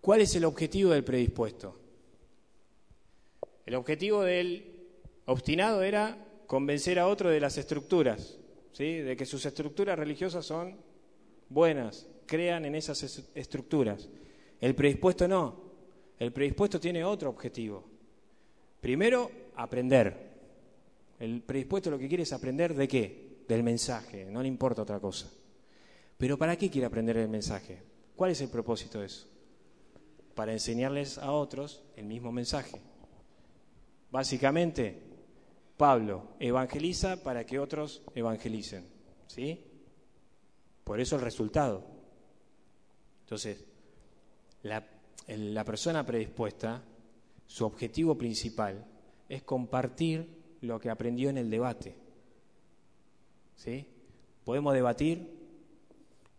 ¿Cuál 0.00 0.20
es 0.20 0.36
el 0.36 0.44
objetivo 0.44 0.92
del 0.92 1.02
predispuesto? 1.02 1.76
El 3.66 3.74
objetivo 3.74 4.22
del 4.22 4.86
obstinado 5.26 5.82
era 5.82 6.16
convencer 6.46 7.00
a 7.00 7.08
otro 7.08 7.28
de 7.28 7.40
las 7.40 7.58
estructuras, 7.58 8.37
de 8.78 9.16
que 9.16 9.26
sus 9.26 9.44
estructuras 9.44 9.98
religiosas 9.98 10.46
son 10.46 10.76
buenas, 11.48 12.06
crean 12.26 12.64
en 12.64 12.74
esas 12.74 13.02
estructuras. 13.34 14.08
El 14.60 14.74
predispuesto 14.74 15.26
no. 15.26 15.68
El 16.18 16.32
predispuesto 16.32 16.78
tiene 16.78 17.04
otro 17.04 17.30
objetivo. 17.30 17.84
Primero, 18.80 19.30
aprender. 19.56 20.28
El 21.18 21.42
predispuesto 21.42 21.90
lo 21.90 21.98
que 21.98 22.08
quiere 22.08 22.22
es 22.22 22.32
aprender 22.32 22.74
de 22.74 22.86
qué? 22.86 23.44
Del 23.48 23.62
mensaje, 23.62 24.26
no 24.26 24.42
le 24.42 24.48
importa 24.48 24.82
otra 24.82 25.00
cosa. 25.00 25.28
Pero 26.16 26.36
¿para 26.36 26.56
qué 26.56 26.70
quiere 26.70 26.86
aprender 26.86 27.16
el 27.16 27.28
mensaje? 27.28 27.82
¿Cuál 28.14 28.32
es 28.32 28.40
el 28.40 28.48
propósito 28.48 29.00
de 29.00 29.06
eso? 29.06 29.26
Para 30.34 30.52
enseñarles 30.52 31.18
a 31.18 31.32
otros 31.32 31.82
el 31.96 32.04
mismo 32.04 32.30
mensaje. 32.30 32.80
Básicamente, 34.10 35.07
Pablo 35.78 36.24
evangeliza 36.40 37.22
para 37.22 37.46
que 37.46 37.58
otros 37.58 38.02
evangelicen. 38.14 38.84
¿Sí? 39.28 39.64
Por 40.84 41.00
eso 41.00 41.16
el 41.16 41.22
resultado. 41.22 41.86
Entonces, 43.22 43.64
la, 44.62 44.84
la 45.28 45.64
persona 45.64 46.04
predispuesta, 46.04 46.82
su 47.46 47.64
objetivo 47.64 48.18
principal 48.18 48.84
es 49.28 49.42
compartir 49.44 50.56
lo 50.62 50.80
que 50.80 50.90
aprendió 50.90 51.30
en 51.30 51.38
el 51.38 51.48
debate. 51.48 51.94
¿Sí? 53.54 53.86
Podemos 54.44 54.74
debatir 54.74 55.38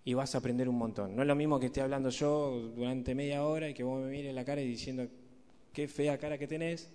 y 0.04 0.14
vas 0.16 0.36
a 0.36 0.40
aprender 0.40 0.68
un 0.68 0.78
montón. 0.78 1.16
No 1.16 1.22
es 1.22 1.28
lo 1.28 1.36
mismo 1.36 1.60
que 1.60 1.68
esté 1.68 1.82
hablando 1.82 2.10
yo 2.10 2.72
durante 2.76 3.16
media 3.16 3.46
hora 3.46 3.70
y 3.70 3.74
que 3.74 3.84
vos 3.84 4.04
me 4.04 4.10
mires 4.10 4.36
la 4.36 4.44
cara 4.44 4.62
y 4.62 4.68
diciendo 4.68 5.08
qué 5.72 5.88
fea 5.88 6.18
cara 6.18 6.38
que 6.38 6.48
tenés 6.48 6.92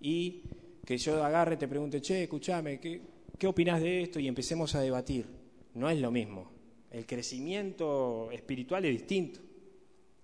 y 0.00 0.44
que 0.84 0.98
yo 0.98 1.24
agarre 1.24 1.56
te 1.56 1.68
pregunte, 1.68 2.00
che, 2.00 2.24
escúchame, 2.24 2.78
¿qué, 2.78 3.00
¿qué 3.38 3.46
opinás 3.46 3.80
de 3.80 4.02
esto? 4.02 4.20
Y 4.20 4.28
empecemos 4.28 4.74
a 4.74 4.80
debatir. 4.80 5.26
No 5.74 5.88
es 5.90 5.98
lo 5.98 6.10
mismo. 6.10 6.50
El 6.90 7.06
crecimiento 7.06 8.30
espiritual 8.30 8.84
es 8.84 8.92
distinto. 8.92 9.40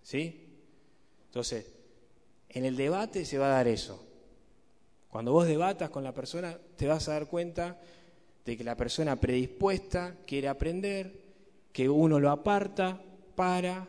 ¿Sí? 0.02 0.48
Entonces, 1.26 1.72
en 2.48 2.64
el 2.64 2.76
debate 2.76 3.24
se 3.24 3.38
va 3.38 3.46
a 3.46 3.56
dar 3.56 3.68
eso. 3.68 4.06
Cuando 5.08 5.32
vos 5.32 5.46
debatas 5.46 5.90
con 5.90 6.04
la 6.04 6.14
persona, 6.14 6.56
te 6.76 6.86
vas 6.86 7.08
a 7.08 7.12
dar 7.12 7.26
cuenta 7.26 7.80
de 8.44 8.56
que 8.56 8.64
la 8.64 8.76
persona 8.76 9.16
predispuesta 9.16 10.16
quiere 10.26 10.48
aprender, 10.48 11.12
que 11.72 11.88
uno 11.88 12.20
lo 12.20 12.30
aparta 12.30 13.02
para 13.34 13.88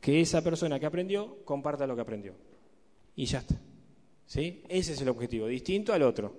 que 0.00 0.20
esa 0.20 0.42
persona 0.42 0.80
que 0.80 0.86
aprendió 0.86 1.44
comparta 1.44 1.86
lo 1.86 1.94
que 1.94 2.02
aprendió. 2.02 2.34
Y 3.16 3.26
ya 3.26 3.38
está. 3.38 3.56
¿Sí? 4.30 4.62
Ese 4.68 4.92
es 4.92 5.00
el 5.00 5.08
objetivo, 5.08 5.48
distinto 5.48 5.92
al 5.92 6.02
otro. 6.02 6.32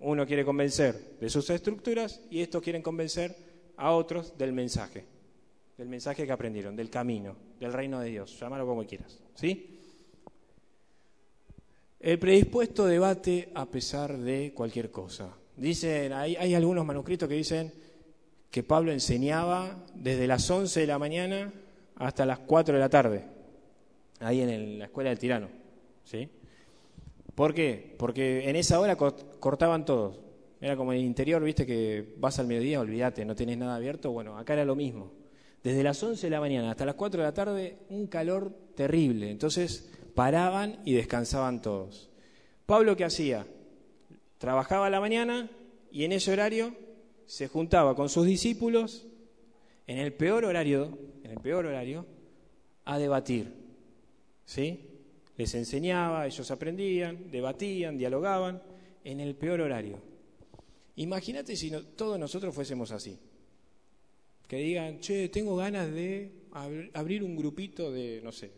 Uno 0.00 0.26
quiere 0.26 0.44
convencer 0.44 1.16
de 1.20 1.30
sus 1.30 1.48
estructuras 1.50 2.20
y 2.32 2.40
estos 2.40 2.60
quieren 2.60 2.82
convencer 2.82 3.36
a 3.76 3.92
otros 3.92 4.36
del 4.36 4.52
mensaje, 4.52 5.04
del 5.78 5.88
mensaje 5.88 6.26
que 6.26 6.32
aprendieron, 6.32 6.74
del 6.74 6.90
camino, 6.90 7.36
del 7.60 7.72
reino 7.72 8.00
de 8.00 8.10
Dios, 8.10 8.36
llámalo 8.40 8.66
como 8.66 8.84
quieras. 8.84 9.20
¿Sí? 9.36 9.78
El 12.00 12.18
predispuesto 12.18 12.86
debate 12.86 13.50
a 13.54 13.64
pesar 13.66 14.18
de 14.18 14.52
cualquier 14.52 14.90
cosa. 14.90 15.32
Dicen, 15.56 16.12
hay, 16.12 16.34
hay 16.34 16.56
algunos 16.56 16.84
manuscritos 16.84 17.28
que 17.28 17.36
dicen 17.36 17.72
que 18.50 18.64
Pablo 18.64 18.90
enseñaba 18.90 19.86
desde 19.94 20.26
las 20.26 20.50
11 20.50 20.80
de 20.80 20.86
la 20.88 20.98
mañana 20.98 21.52
hasta 21.94 22.26
las 22.26 22.40
4 22.40 22.74
de 22.74 22.80
la 22.80 22.88
tarde, 22.88 23.24
ahí 24.18 24.40
en 24.40 24.80
la 24.80 24.86
escuela 24.86 25.10
del 25.10 25.20
tirano. 25.20 25.61
¿Sí? 26.04 26.28
¿Por 27.34 27.54
qué? 27.54 27.94
Porque 27.98 28.48
en 28.48 28.56
esa 28.56 28.78
hora 28.78 28.96
cortaban 28.96 29.84
todos. 29.84 30.20
Era 30.60 30.76
como 30.76 30.92
en 30.92 31.00
el 31.00 31.04
interior, 31.04 31.42
viste 31.42 31.66
que 31.66 32.14
vas 32.18 32.38
al 32.38 32.46
mediodía, 32.46 32.80
olvídate, 32.80 33.24
no 33.24 33.34
tenés 33.34 33.58
nada 33.58 33.76
abierto. 33.76 34.12
Bueno, 34.12 34.38
acá 34.38 34.52
era 34.52 34.64
lo 34.64 34.76
mismo. 34.76 35.12
Desde 35.62 35.82
las 35.82 36.02
11 36.02 36.26
de 36.26 36.30
la 36.30 36.40
mañana 36.40 36.70
hasta 36.70 36.84
las 36.84 36.94
4 36.94 37.20
de 37.20 37.26
la 37.26 37.34
tarde, 37.34 37.78
un 37.88 38.06
calor 38.06 38.52
terrible. 38.74 39.30
Entonces 39.30 39.90
paraban 40.14 40.80
y 40.84 40.92
descansaban 40.92 41.62
todos. 41.62 42.10
Pablo, 42.66 42.96
¿qué 42.96 43.04
hacía? 43.04 43.46
Trabajaba 44.38 44.86
a 44.86 44.90
la 44.90 45.00
mañana 45.00 45.50
y 45.90 46.04
en 46.04 46.12
ese 46.12 46.32
horario 46.32 46.74
se 47.26 47.48
juntaba 47.48 47.96
con 47.96 48.08
sus 48.08 48.26
discípulos 48.26 49.06
en 49.86 49.98
el 49.98 50.12
peor 50.12 50.44
horario, 50.44 50.98
en 51.24 51.30
el 51.30 51.38
peor 51.38 51.66
horario, 51.66 52.06
a 52.84 52.98
debatir. 52.98 53.52
¿Sí? 54.44 54.91
Les 55.42 55.56
enseñaba, 55.56 56.24
ellos 56.24 56.48
aprendían, 56.52 57.28
debatían, 57.28 57.98
dialogaban, 57.98 58.62
en 59.02 59.18
el 59.18 59.34
peor 59.34 59.60
horario. 59.60 59.98
Imagínate 60.94 61.56
si 61.56 61.68
todos 61.96 62.16
nosotros 62.16 62.54
fuésemos 62.54 62.92
así. 62.92 63.18
Que 64.46 64.58
digan, 64.58 65.00
che, 65.00 65.28
tengo 65.30 65.56
ganas 65.56 65.90
de 65.90 66.30
abrir 66.94 67.24
un 67.24 67.34
grupito 67.34 67.90
de, 67.90 68.20
no 68.22 68.30
sé, 68.30 68.52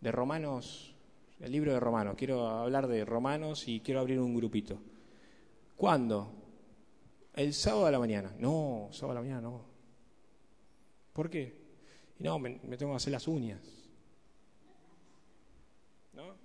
de 0.00 0.12
romanos, 0.12 0.94
el 1.40 1.50
libro 1.50 1.72
de 1.72 1.80
romanos, 1.80 2.14
quiero 2.16 2.46
hablar 2.46 2.86
de 2.86 3.04
romanos 3.04 3.66
y 3.66 3.80
quiero 3.80 3.98
abrir 3.98 4.20
un 4.20 4.36
grupito. 4.36 4.80
¿Cuándo? 5.74 6.32
El 7.34 7.52
sábado 7.54 7.86
a 7.86 7.90
la 7.90 7.98
mañana. 7.98 8.32
No, 8.38 8.88
sábado 8.92 9.10
a 9.10 9.14
la 9.14 9.20
mañana 9.22 9.40
no. 9.40 9.64
¿Por 11.12 11.28
qué? 11.28 11.64
no, 12.20 12.38
me, 12.38 12.54
tengo 12.76 12.92
que 12.92 12.96
hacer 12.98 13.12
las 13.12 13.26
uñas. 13.26 13.58
¿No? 16.14 16.36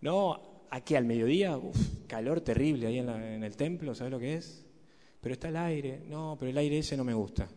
No, 0.00 0.66
aquí 0.70 0.94
al 0.94 1.04
mediodía, 1.04 1.58
calor 2.06 2.40
terrible 2.40 2.86
ahí 2.86 2.98
en, 2.98 3.08
en 3.08 3.44
el 3.44 3.56
templo, 3.56 3.94
¿sabes 3.94 4.12
lo 4.12 4.18
que 4.18 4.34
es? 4.34 4.64
Pero 5.20 5.32
está 5.32 5.48
el 5.48 5.56
aire. 5.56 6.02
No, 6.06 6.36
pero 6.38 6.50
el 6.50 6.58
aire 6.58 6.78
ese 6.78 6.96
no 6.96 7.04
me 7.04 7.14
gusta. 7.14 7.48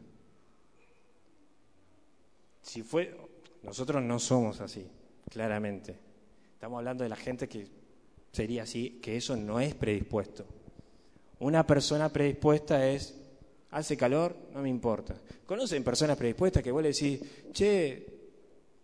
Si 2.61 2.83
fue, 2.83 3.15
nosotros 3.63 4.01
no 4.01 4.19
somos 4.19 4.61
así 4.61 4.87
claramente. 5.29 5.97
Estamos 6.53 6.77
hablando 6.79 7.03
de 7.03 7.09
la 7.09 7.15
gente 7.15 7.47
que 7.47 7.67
sería 8.31 8.63
así, 8.63 8.99
que 9.01 9.17
eso 9.17 9.35
no 9.35 9.59
es 9.59 9.73
predispuesto. 9.73 10.45
Una 11.39 11.65
persona 11.65 12.09
predispuesta 12.09 12.87
es, 12.87 13.17
hace 13.71 13.97
calor, 13.97 14.35
no 14.53 14.61
me 14.61 14.69
importa. 14.69 15.15
¿Conocen 15.45 15.83
personas 15.83 16.17
predispuestas 16.17 16.61
que 16.61 16.71
vos 16.71 16.83
le 16.83 16.89
decís, 16.89 17.19
che, 17.51 18.05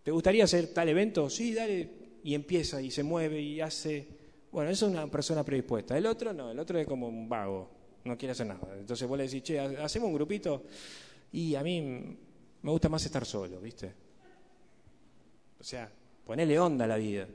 ¿te 0.03 0.11
gustaría 0.11 0.45
hacer 0.45 0.73
tal 0.73 0.89
evento? 0.89 1.29
Sí, 1.29 1.53
dale, 1.53 1.89
y 2.27 2.35
empieza 2.35 2.81
y 2.81 2.91
se 2.91 3.03
mueve 3.03 3.41
y 3.41 3.61
hace... 3.61 4.05
Bueno, 4.51 4.69
eso 4.69 4.87
es 4.87 4.91
una 4.91 5.07
persona 5.07 5.45
predispuesta. 5.45 5.97
El 5.97 6.05
otro 6.07 6.33
no, 6.33 6.51
el 6.51 6.59
otro 6.59 6.77
es 6.77 6.85
como 6.85 7.07
un 7.07 7.29
vago, 7.29 7.71
no 8.03 8.17
quiere 8.17 8.33
hacer 8.33 8.47
nada. 8.47 8.75
Entonces 8.77 9.07
vos 9.07 9.17
le 9.17 9.23
decís, 9.23 9.43
che, 9.43 9.57
hacemos 9.57 10.09
un 10.09 10.15
grupito 10.15 10.63
y 11.31 11.55
a 11.55 11.63
mí 11.63 11.79
me 12.61 12.69
gusta 12.69 12.89
más 12.89 13.05
estar 13.05 13.25
solo, 13.25 13.61
¿viste? 13.61 13.93
O 15.57 15.63
sea, 15.63 15.89
Ponele 16.25 16.59
onda 16.59 16.83
a 16.83 16.87
la 16.89 16.97
vida. 16.97 17.25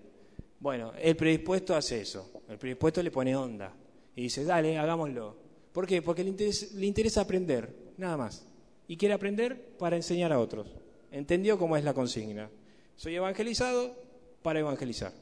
Bueno, 0.61 0.93
el 1.01 1.17
predispuesto 1.17 1.75
hace 1.75 2.03
eso. 2.03 2.31
El 2.47 2.59
predispuesto 2.59 3.03
le 3.03 3.11
pone 3.11 3.35
onda. 3.35 3.75
Y 4.15 4.25
dice, 4.25 4.45
dale, 4.45 4.77
hagámoslo. 4.77 5.35
¿Por 5.73 5.87
qué? 5.87 6.03
Porque 6.03 6.23
le 6.23 6.29
interesa, 6.29 6.67
le 6.75 6.85
interesa 6.85 7.23
aprender, 7.23 7.95
nada 7.97 8.19
más. 8.19 8.47
Y 8.89 8.99
quiere 8.99 9.15
aprender 9.15 9.75
para 9.79 9.97
enseñar 9.97 10.35
a 10.35 10.39
otros. 10.39 10.69
Entendió 11.11 11.59
cómo 11.59 11.79
es 11.79 11.85
la 11.85 11.95
consigna. 11.95 12.51
Soy 12.95 13.17
evangelizado 13.17 14.12
para 14.43 14.61
evangelizar. 14.61 15.13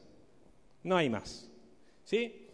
No 0.83 0.97
hay 0.97 1.09
más. 1.09 1.47
¿Sí? 2.03 2.47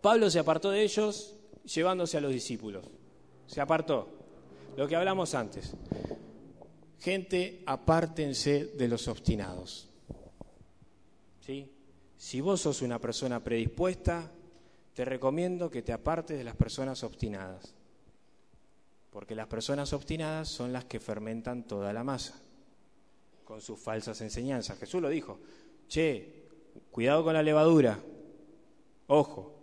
Pablo 0.00 0.30
se 0.30 0.38
apartó 0.38 0.70
de 0.70 0.82
ellos 0.82 1.34
llevándose 1.64 2.16
a 2.16 2.20
los 2.20 2.32
discípulos. 2.32 2.84
Se 3.46 3.60
apartó. 3.60 4.08
Lo 4.76 4.88
que 4.88 4.96
hablamos 4.96 5.34
antes. 5.34 5.72
Gente, 7.00 7.62
apártense 7.66 8.66
de 8.76 8.88
los 8.88 9.06
obstinados. 9.08 9.88
¿Sí? 11.40 11.70
Si 12.16 12.40
vos 12.40 12.62
sos 12.62 12.82
una 12.82 12.98
persona 12.98 13.44
predispuesta, 13.44 14.30
te 14.94 15.04
recomiendo 15.04 15.70
que 15.70 15.82
te 15.82 15.92
apartes 15.92 16.38
de 16.38 16.44
las 16.44 16.56
personas 16.56 17.04
obstinadas. 17.04 17.74
Porque 19.10 19.34
las 19.34 19.46
personas 19.46 19.92
obstinadas 19.92 20.48
son 20.48 20.72
las 20.72 20.86
que 20.86 20.98
fermentan 20.98 21.64
toda 21.64 21.92
la 21.92 22.02
masa 22.02 22.43
con 23.44 23.60
sus 23.60 23.78
falsas 23.78 24.20
enseñanzas. 24.20 24.78
Jesús 24.78 25.00
lo 25.00 25.08
dijo, 25.08 25.38
che, 25.88 26.44
cuidado 26.90 27.24
con 27.24 27.34
la 27.34 27.42
levadura, 27.42 27.98
ojo, 29.06 29.54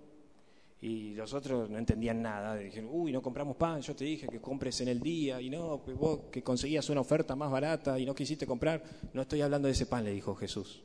y 0.81 1.13
los 1.13 1.33
otros 1.33 1.69
no 1.69 1.77
entendían 1.77 2.21
nada. 2.21 2.55
Dijeron, 2.55 2.89
uy, 2.91 3.11
no 3.11 3.21
compramos 3.21 3.55
pan, 3.55 3.81
yo 3.81 3.95
te 3.95 4.03
dije 4.03 4.27
que 4.27 4.41
compres 4.41 4.81
en 4.81 4.87
el 4.87 4.99
día, 4.99 5.39
y 5.39 5.49
no, 5.49 5.81
pues 5.83 5.95
vos 5.95 6.21
que 6.31 6.41
conseguías 6.41 6.89
una 6.89 7.01
oferta 7.01 7.35
más 7.35 7.51
barata 7.51 7.99
y 7.99 8.05
no 8.05 8.15
quisiste 8.15 8.47
comprar. 8.47 8.83
No 9.13 9.21
estoy 9.21 9.41
hablando 9.41 9.67
de 9.67 9.73
ese 9.73 9.85
pan, 9.85 10.03
le 10.03 10.11
dijo 10.11 10.35
Jesús. 10.35 10.81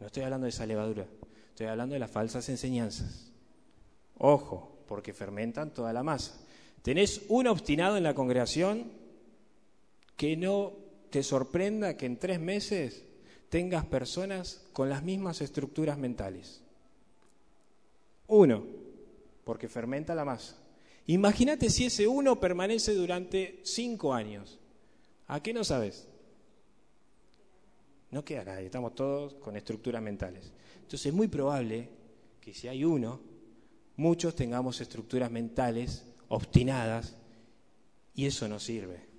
No 0.00 0.06
estoy 0.06 0.22
hablando 0.22 0.46
de 0.46 0.50
esa 0.50 0.66
levadura. 0.66 1.06
Estoy 1.50 1.66
hablando 1.66 1.92
de 1.92 1.98
las 1.98 2.10
falsas 2.10 2.48
enseñanzas. 2.48 3.30
Ojo, 4.16 4.84
porque 4.88 5.12
fermentan 5.12 5.74
toda 5.74 5.92
la 5.92 6.02
masa. 6.02 6.40
Tenés 6.80 7.22
un 7.28 7.46
obstinado 7.46 7.96
en 7.96 8.02
la 8.02 8.14
congregación 8.14 8.90
que 10.16 10.36
no 10.36 10.81
te 11.12 11.22
sorprenda 11.22 11.98
que 11.98 12.06
en 12.06 12.16
tres 12.16 12.40
meses 12.40 13.04
tengas 13.50 13.84
personas 13.84 14.62
con 14.72 14.88
las 14.88 15.02
mismas 15.02 15.42
estructuras 15.42 15.98
mentales. 15.98 16.62
Uno 18.28 18.64
porque 19.44 19.68
fermenta 19.68 20.14
la 20.14 20.24
masa. 20.24 20.56
Imagínate 21.06 21.68
si 21.68 21.84
ese 21.84 22.08
uno 22.08 22.40
permanece 22.40 22.94
durante 22.94 23.60
cinco 23.62 24.14
años. 24.14 24.58
¿A 25.26 25.42
qué 25.42 25.52
no 25.52 25.64
sabes? 25.64 26.08
No 28.10 28.24
queda 28.24 28.44
nadie, 28.44 28.64
estamos 28.64 28.94
todos 28.94 29.34
con 29.34 29.54
estructuras 29.54 30.00
mentales. 30.00 30.50
Entonces 30.76 31.04
es 31.04 31.12
muy 31.12 31.28
probable 31.28 31.90
que 32.40 32.54
si 32.54 32.68
hay 32.68 32.86
uno, 32.86 33.20
muchos 33.96 34.34
tengamos 34.34 34.80
estructuras 34.80 35.30
mentales 35.30 36.06
obstinadas 36.28 37.16
y 38.14 38.24
eso 38.24 38.48
no 38.48 38.58
sirve. 38.58 39.11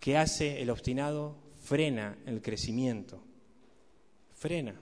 ¿Qué 0.00 0.16
hace 0.16 0.62
el 0.62 0.70
obstinado? 0.70 1.36
Frena 1.58 2.18
el 2.24 2.40
crecimiento. 2.40 3.22
Frena. 4.32 4.74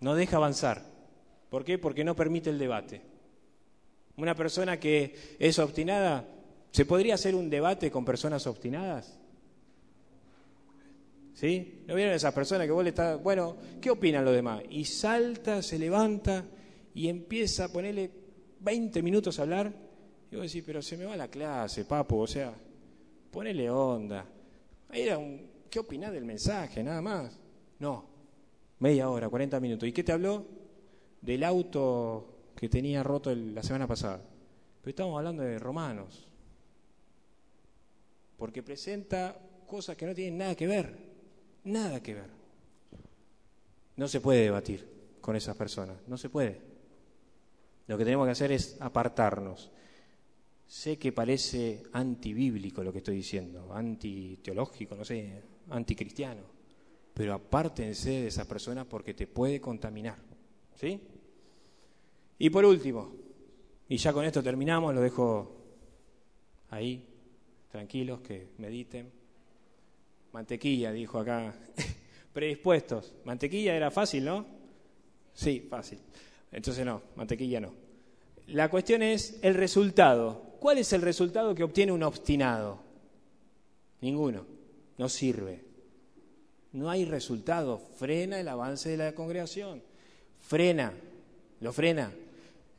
No 0.00 0.14
deja 0.16 0.36
avanzar. 0.36 0.84
¿Por 1.48 1.64
qué? 1.64 1.78
Porque 1.78 2.04
no 2.04 2.16
permite 2.16 2.50
el 2.50 2.58
debate. 2.58 3.00
Una 4.16 4.34
persona 4.34 4.80
que 4.80 5.36
es 5.38 5.58
obstinada, 5.60 6.28
¿se 6.72 6.84
podría 6.84 7.14
hacer 7.14 7.36
un 7.36 7.48
debate 7.48 7.90
con 7.90 8.04
personas 8.04 8.46
obstinadas? 8.48 9.16
¿Sí? 11.34 11.84
¿No 11.86 11.94
vieron 11.94 12.14
esas 12.14 12.34
personas 12.34 12.66
que 12.66 12.72
vos 12.72 12.82
le 12.82 12.90
estás, 12.90 13.22
bueno, 13.22 13.56
¿qué 13.80 13.90
opinan 13.90 14.24
los 14.24 14.34
demás? 14.34 14.64
Y 14.68 14.84
salta, 14.84 15.62
se 15.62 15.78
levanta 15.78 16.44
y 16.92 17.08
empieza 17.08 17.66
a 17.66 17.68
ponerle 17.68 18.10
20 18.58 19.00
minutos 19.02 19.38
a 19.38 19.42
hablar. 19.42 19.72
Y 20.32 20.34
vos 20.34 20.46
decís, 20.46 20.64
pero 20.66 20.82
se 20.82 20.96
me 20.96 21.04
va 21.04 21.16
la 21.16 21.28
clase, 21.28 21.84
papo, 21.84 22.16
o 22.16 22.26
sea, 22.26 22.52
ponele 23.30 23.70
onda. 23.70 24.26
Un, 24.90 25.50
¿qué 25.70 25.78
opinás 25.78 26.12
del 26.12 26.24
mensaje? 26.24 26.82
Nada 26.82 27.02
más. 27.02 27.38
No, 27.78 28.04
media 28.78 29.08
hora, 29.08 29.28
40 29.28 29.60
minutos. 29.60 29.88
¿Y 29.88 29.92
qué 29.92 30.02
te 30.02 30.12
habló? 30.12 30.58
del 31.20 31.44
auto 31.44 32.52
que 32.54 32.68
tenía 32.68 33.02
roto 33.02 33.34
la 33.34 33.62
semana 33.62 33.86
pasada. 33.86 34.20
Pero 34.80 34.90
estamos 34.90 35.18
hablando 35.18 35.42
de 35.42 35.58
romanos. 35.58 36.28
Porque 38.36 38.62
presenta 38.62 39.36
cosas 39.66 39.96
que 39.96 40.06
no 40.06 40.14
tienen 40.14 40.38
nada 40.38 40.54
que 40.54 40.66
ver. 40.66 40.96
Nada 41.64 42.02
que 42.02 42.14
ver. 42.14 42.30
No 43.96 44.06
se 44.06 44.20
puede 44.20 44.42
debatir 44.42 44.88
con 45.20 45.34
esas 45.34 45.56
personas. 45.56 45.96
No 46.06 46.16
se 46.16 46.28
puede. 46.28 46.60
Lo 47.88 47.98
que 47.98 48.04
tenemos 48.04 48.26
que 48.26 48.32
hacer 48.32 48.52
es 48.52 48.76
apartarnos. 48.80 49.70
Sé 50.68 50.98
que 50.98 51.12
parece 51.12 51.82
antibíblico 51.92 52.84
lo 52.84 52.92
que 52.92 52.98
estoy 52.98 53.16
diciendo, 53.16 53.72
antiteológico, 53.72 54.94
no 54.94 55.04
sé, 55.04 55.42
anticristiano, 55.70 56.42
pero 57.14 57.32
apártense 57.32 58.10
de 58.10 58.26
esa 58.26 58.46
persona 58.46 58.84
porque 58.84 59.14
te 59.14 59.26
puede 59.26 59.62
contaminar. 59.62 60.18
¿Sí? 60.74 61.00
Y 62.38 62.50
por 62.50 62.66
último, 62.66 63.12
y 63.88 63.96
ya 63.96 64.12
con 64.12 64.26
esto 64.26 64.42
terminamos, 64.42 64.94
lo 64.94 65.00
dejo 65.00 65.56
ahí, 66.68 67.02
tranquilos, 67.70 68.20
que 68.20 68.48
mediten. 68.58 69.10
Mantequilla, 70.32 70.92
dijo 70.92 71.18
acá, 71.18 71.54
predispuestos. 72.34 73.14
Mantequilla 73.24 73.74
era 73.74 73.90
fácil, 73.90 74.26
¿no? 74.26 74.46
Sí, 75.32 75.66
fácil. 75.68 75.98
Entonces 76.52 76.84
no, 76.84 77.00
mantequilla 77.16 77.58
no. 77.58 77.72
La 78.48 78.68
cuestión 78.68 79.02
es 79.02 79.38
el 79.42 79.54
resultado. 79.54 80.47
¿Cuál 80.60 80.78
es 80.78 80.92
el 80.92 81.02
resultado 81.02 81.54
que 81.54 81.62
obtiene 81.62 81.92
un 81.92 82.02
obstinado? 82.02 82.78
Ninguno. 84.00 84.44
No 84.96 85.08
sirve. 85.08 85.64
No 86.72 86.90
hay 86.90 87.04
resultado. 87.04 87.78
Frena 87.78 88.40
el 88.40 88.48
avance 88.48 88.88
de 88.88 88.96
la 88.96 89.14
congregación. 89.14 89.82
Frena. 90.40 90.92
Lo 91.60 91.72
frena. 91.72 92.12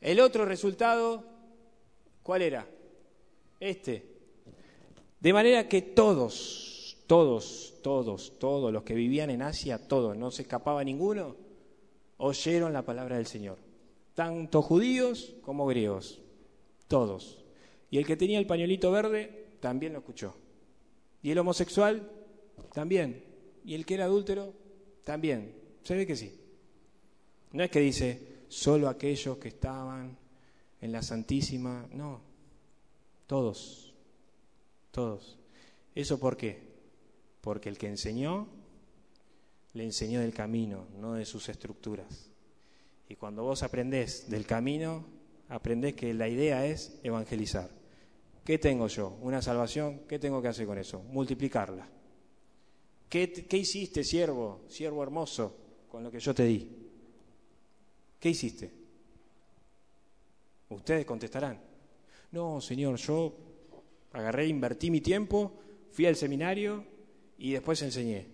El 0.00 0.20
otro 0.20 0.44
resultado, 0.44 1.24
¿cuál 2.22 2.42
era? 2.42 2.66
Este. 3.58 4.06
De 5.18 5.32
manera 5.32 5.68
que 5.68 5.82
todos, 5.82 6.96
todos, 7.06 7.74
todos, 7.82 8.38
todos 8.38 8.72
los 8.72 8.82
que 8.82 8.94
vivían 8.94 9.28
en 9.28 9.42
Asia, 9.42 9.86
todos, 9.86 10.16
no 10.16 10.30
se 10.30 10.42
escapaba 10.42 10.82
ninguno, 10.82 11.36
oyeron 12.16 12.72
la 12.72 12.82
palabra 12.82 13.16
del 13.16 13.26
Señor. 13.26 13.58
Tanto 14.14 14.62
judíos 14.62 15.34
como 15.42 15.66
griegos. 15.66 16.20
Todos. 16.88 17.39
Y 17.90 17.98
el 17.98 18.06
que 18.06 18.16
tenía 18.16 18.38
el 18.38 18.46
pañuelito 18.46 18.90
verde 18.90 19.56
también 19.60 19.92
lo 19.92 19.98
escuchó. 19.98 20.34
Y 21.22 21.30
el 21.30 21.38
homosexual 21.38 22.10
también. 22.72 23.24
Y 23.64 23.74
el 23.74 23.84
que 23.84 23.94
era 23.94 24.04
adúltero 24.04 24.54
también. 25.04 25.54
Se 25.82 25.94
ve 25.94 26.06
que 26.06 26.16
sí. 26.16 26.40
No 27.52 27.64
es 27.64 27.70
que 27.70 27.80
dice 27.80 28.44
solo 28.48 28.88
aquellos 28.88 29.38
que 29.38 29.48
estaban 29.48 30.16
en 30.80 30.92
la 30.92 31.02
Santísima. 31.02 31.88
No. 31.92 32.20
Todos. 33.26 33.92
Todos. 34.90 35.38
¿Eso 35.94 36.18
por 36.18 36.36
qué? 36.36 36.70
Porque 37.40 37.68
el 37.68 37.78
que 37.78 37.88
enseñó, 37.88 38.48
le 39.72 39.84
enseñó 39.84 40.20
del 40.20 40.32
camino, 40.32 40.86
no 40.98 41.14
de 41.14 41.24
sus 41.24 41.48
estructuras. 41.48 42.30
Y 43.08 43.16
cuando 43.16 43.42
vos 43.42 43.62
aprendés 43.62 44.30
del 44.30 44.46
camino, 44.46 45.04
aprendés 45.48 45.94
que 45.94 46.14
la 46.14 46.28
idea 46.28 46.64
es 46.66 47.00
evangelizar. 47.02 47.79
¿Qué 48.50 48.58
tengo 48.58 48.88
yo? 48.88 49.16
Una 49.22 49.40
salvación. 49.40 50.00
¿Qué 50.08 50.18
tengo 50.18 50.42
que 50.42 50.48
hacer 50.48 50.66
con 50.66 50.76
eso? 50.76 51.04
Multiplicarla. 51.04 51.88
¿Qué, 53.08 53.46
hiciste, 53.52 54.02
siervo, 54.02 54.62
siervo 54.66 55.04
hermoso, 55.04 55.56
con 55.88 56.02
lo 56.02 56.10
que 56.10 56.18
yo 56.18 56.34
te 56.34 56.42
di? 56.42 56.68
¿Qué 58.18 58.30
hiciste? 58.30 58.72
Ustedes 60.68 61.06
contestarán. 61.06 61.60
No, 62.32 62.60
Señor, 62.60 62.96
yo 62.96 63.36
agarré, 64.14 64.48
invertí 64.48 64.90
mi 64.90 65.00
tiempo, 65.00 65.52
fui 65.92 66.06
al 66.06 66.16
seminario 66.16 66.84
y 67.38 67.52
después 67.52 67.80
enseñé. 67.82 68.26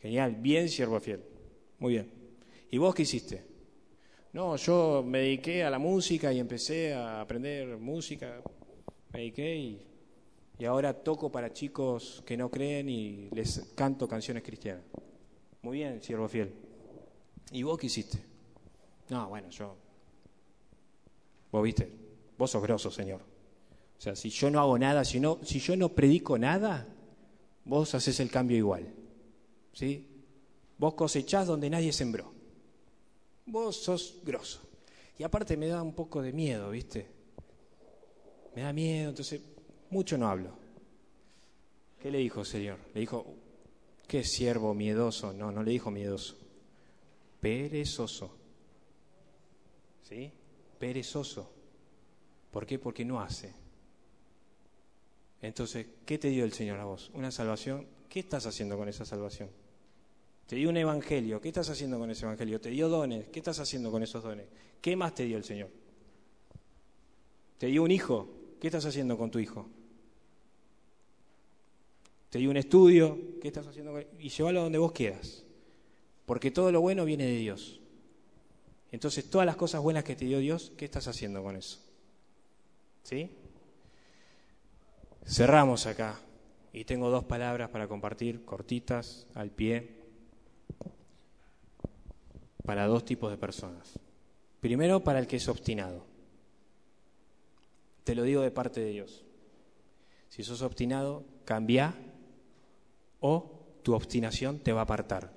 Genial, 0.00 0.36
bien, 0.36 0.66
siervo 0.70 0.98
fiel. 0.98 1.22
Muy 1.78 1.92
bien. 1.92 2.10
¿Y 2.70 2.78
vos 2.78 2.94
qué 2.94 3.02
hiciste? 3.02 3.44
No, 4.32 4.56
yo 4.56 5.04
me 5.06 5.18
dediqué 5.18 5.62
a 5.62 5.68
la 5.68 5.78
música 5.78 6.32
y 6.32 6.38
empecé 6.38 6.94
a 6.94 7.20
aprender 7.20 7.76
música 7.76 8.42
y 10.58 10.64
ahora 10.64 10.92
toco 10.92 11.30
para 11.30 11.52
chicos 11.52 12.22
que 12.26 12.36
no 12.36 12.50
creen 12.50 12.88
y 12.88 13.28
les 13.30 13.72
canto 13.74 14.06
canciones 14.08 14.42
cristianas. 14.42 14.84
Muy 15.62 15.78
bien, 15.78 16.02
siervo 16.02 16.28
fiel. 16.28 16.52
¿Y 17.52 17.62
vos 17.62 17.78
qué 17.78 17.86
hiciste? 17.86 18.18
No, 19.08 19.28
bueno, 19.28 19.48
yo. 19.50 19.76
Vos 21.50 21.62
viste, 21.62 21.90
vos 22.36 22.50
sos 22.50 22.62
grosso, 22.62 22.90
Señor. 22.90 23.20
O 23.20 24.00
sea, 24.00 24.14
si 24.14 24.30
yo 24.30 24.50
no 24.50 24.60
hago 24.60 24.78
nada, 24.78 25.04
si, 25.04 25.18
no, 25.18 25.38
si 25.42 25.58
yo 25.58 25.76
no 25.76 25.88
predico 25.90 26.38
nada, 26.38 26.86
vos 27.64 27.94
haces 27.94 28.20
el 28.20 28.30
cambio 28.30 28.56
igual. 28.56 28.86
¿Sí? 29.72 30.06
Vos 30.76 30.94
cosechás 30.94 31.46
donde 31.46 31.70
nadie 31.70 31.92
sembró. 31.92 32.32
Vos 33.46 33.76
sos 33.76 34.20
grosso. 34.24 34.60
Y 35.18 35.24
aparte 35.24 35.56
me 35.56 35.66
da 35.66 35.82
un 35.82 35.94
poco 35.94 36.22
de 36.22 36.32
miedo, 36.32 36.70
¿viste? 36.70 37.17
Me 38.54 38.62
da 38.62 38.72
miedo, 38.72 39.10
entonces 39.10 39.40
mucho 39.90 40.18
no 40.18 40.28
hablo. 40.28 40.52
¿Qué 42.00 42.10
le 42.10 42.18
dijo 42.18 42.40
el 42.40 42.46
Señor? 42.46 42.78
Le 42.94 43.00
dijo, 43.00 43.26
qué 44.06 44.24
siervo 44.24 44.74
miedoso. 44.74 45.32
No, 45.32 45.50
no 45.50 45.62
le 45.62 45.72
dijo 45.72 45.90
miedoso. 45.90 46.36
Perezoso. 47.40 48.34
¿Sí? 50.02 50.32
Perezoso. 50.78 51.50
¿Por 52.50 52.66
qué? 52.66 52.78
Porque 52.78 53.04
no 53.04 53.20
hace. 53.20 53.52
Entonces, 55.42 55.86
¿qué 56.04 56.18
te 56.18 56.28
dio 56.28 56.44
el 56.44 56.52
Señor 56.52 56.80
a 56.80 56.84
vos? 56.84 57.10
Una 57.14 57.30
salvación. 57.30 57.86
¿Qué 58.08 58.20
estás 58.20 58.46
haciendo 58.46 58.76
con 58.76 58.88
esa 58.88 59.04
salvación? 59.04 59.50
Te 60.46 60.56
dio 60.56 60.70
un 60.70 60.76
evangelio. 60.78 61.40
¿Qué 61.40 61.48
estás 61.48 61.68
haciendo 61.68 61.98
con 61.98 62.10
ese 62.10 62.24
evangelio? 62.24 62.60
Te 62.60 62.70
dio 62.70 62.88
dones. 62.88 63.28
¿Qué 63.28 63.40
estás 63.40 63.58
haciendo 63.60 63.90
con 63.90 64.02
esos 64.02 64.22
dones? 64.22 64.46
¿Qué 64.80 64.96
más 64.96 65.14
te 65.14 65.24
dio 65.24 65.36
el 65.36 65.44
Señor? 65.44 65.68
Te 67.58 67.66
dio 67.66 67.82
un 67.82 67.90
hijo. 67.90 68.37
¿Qué 68.60 68.68
estás 68.68 68.84
haciendo 68.84 69.16
con 69.16 69.30
tu 69.30 69.38
hijo? 69.38 69.68
Te 72.30 72.38
di 72.38 72.46
un 72.46 72.56
estudio, 72.56 73.18
¿qué 73.40 73.48
estás 73.48 73.66
haciendo? 73.66 73.92
Con... 73.92 74.04
Y 74.18 74.28
llévalo 74.28 74.62
donde 74.62 74.78
vos 74.78 74.92
quieras. 74.92 75.44
Porque 76.26 76.50
todo 76.50 76.70
lo 76.70 76.80
bueno 76.80 77.04
viene 77.04 77.24
de 77.24 77.36
Dios. 77.36 77.80
Entonces, 78.92 79.30
todas 79.30 79.46
las 79.46 79.56
cosas 79.56 79.82
buenas 79.82 80.04
que 80.04 80.16
te 80.16 80.24
dio 80.24 80.38
Dios, 80.38 80.72
¿qué 80.76 80.84
estás 80.84 81.08
haciendo 81.08 81.42
con 81.42 81.56
eso? 81.56 81.78
¿Sí? 83.02 83.30
Cerramos 85.26 85.86
acá. 85.86 86.20
Y 86.72 86.84
tengo 86.84 87.08
dos 87.10 87.24
palabras 87.24 87.70
para 87.70 87.88
compartir, 87.88 88.44
cortitas, 88.44 89.26
al 89.34 89.50
pie, 89.50 89.96
para 92.64 92.86
dos 92.86 93.04
tipos 93.04 93.30
de 93.30 93.38
personas. 93.38 93.98
Primero, 94.60 95.00
para 95.00 95.18
el 95.18 95.26
que 95.26 95.36
es 95.36 95.48
obstinado. 95.48 96.04
Te 98.08 98.14
lo 98.14 98.22
digo 98.22 98.40
de 98.40 98.50
parte 98.50 98.80
de 98.80 98.88
Dios. 98.88 99.22
Si 100.30 100.42
sos 100.42 100.62
obstinado, 100.62 101.26
cambia 101.44 101.94
o 103.20 103.66
tu 103.82 103.92
obstinación 103.92 104.60
te 104.60 104.72
va 104.72 104.80
a 104.80 104.84
apartar. 104.84 105.30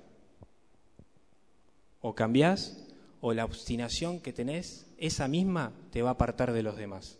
O 2.00 2.14
cambias 2.14 2.88
o 3.20 3.34
la 3.34 3.44
obstinación 3.44 4.20
que 4.20 4.32
tenés, 4.32 4.86
esa 4.96 5.28
misma 5.28 5.74
te 5.90 6.00
va 6.00 6.08
a 6.08 6.12
apartar 6.12 6.54
de 6.54 6.62
los 6.62 6.78
demás. 6.78 7.18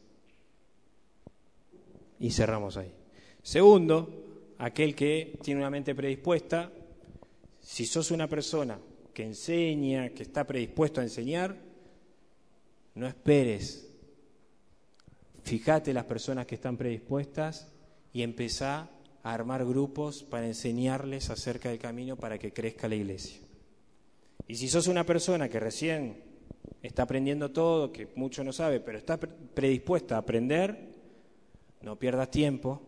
Y 2.19 2.31
cerramos 2.31 2.79
ahí. 2.79 2.95
Segundo, 3.43 4.55
aquel 4.57 4.95
que 4.95 5.38
tiene 5.43 5.61
una 5.61 5.69
mente 5.69 5.95
predispuesta, 5.95 6.73
si 7.61 7.85
sos 7.85 8.11
una 8.11 8.27
persona 8.27 8.79
que 9.12 9.25
enseña, 9.25 10.09
que 10.15 10.23
está 10.23 10.47
predispuesto 10.47 11.03
a 11.03 11.05
enseñar, 11.05 11.55
no 12.95 13.07
esperes 13.07 13.91
Fíjate 15.44 15.92
las 15.92 16.05
personas 16.05 16.46
que 16.46 16.55
están 16.55 16.76
predispuestas 16.76 17.68
y 18.12 18.22
empezá 18.22 18.88
a 19.22 19.35
armar 19.35 19.64
grupos 19.64 20.22
para 20.22 20.46
enseñarles 20.46 21.31
acerca 21.31 21.68
del 21.68 21.78
camino 21.78 22.16
para 22.16 22.38
que 22.38 22.52
crezca 22.52 22.88
la 22.88 22.95
iglesia. 22.95 23.40
Y 24.47 24.57
si 24.57 24.68
sos 24.68 24.86
una 24.86 25.05
persona 25.05 25.49
que 25.49 25.61
recién 25.61 26.22
está 26.82 27.05
aprendiendo 27.05 27.51
todo, 27.51 27.93
que 27.93 28.09
mucho 28.16 28.45
no 28.45 28.53
sabe, 28.53 28.80
pero 28.80 28.99
está 28.99 29.18
predispuesta 29.18 30.16
a 30.16 30.18
aprender, 30.18 30.93
no 31.80 31.99
pierdas 31.99 32.30
tiempo 32.30 32.82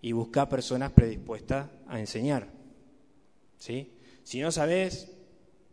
y 0.00 0.12
busca 0.12 0.48
personas 0.48 0.92
predispuestas 0.92 1.70
a 1.86 2.00
enseñar. 2.00 2.48
¿Sí? 3.56 3.92
Si 4.22 4.40
no 4.40 4.52
sabes, 4.52 5.12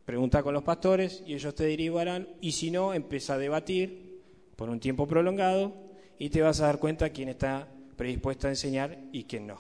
pregunta 0.06 0.44
con 0.44 0.54
los 0.54 0.64
pastores 0.64 1.24
y 1.26 1.34
ellos 1.34 1.56
te 1.56 1.66
derivarán, 1.66 2.28
y 2.42 2.54
si 2.54 2.72
no, 2.72 2.94
empieza 2.94 3.34
a 3.34 3.38
debatir 3.38 4.22
por 4.56 4.70
un 4.70 4.80
tiempo 4.80 5.08
prolongado 5.08 5.91
y 6.22 6.30
te 6.30 6.40
vas 6.40 6.62
a 6.62 6.68
dar 6.68 6.78
cuenta 6.78 7.10
quién 7.10 7.30
está 7.30 7.68
predispuesto 7.98 8.46
a 8.46 8.52
enseñar 8.52 8.96
y 9.12 9.24
quién 9.24 9.48
no. 9.48 9.58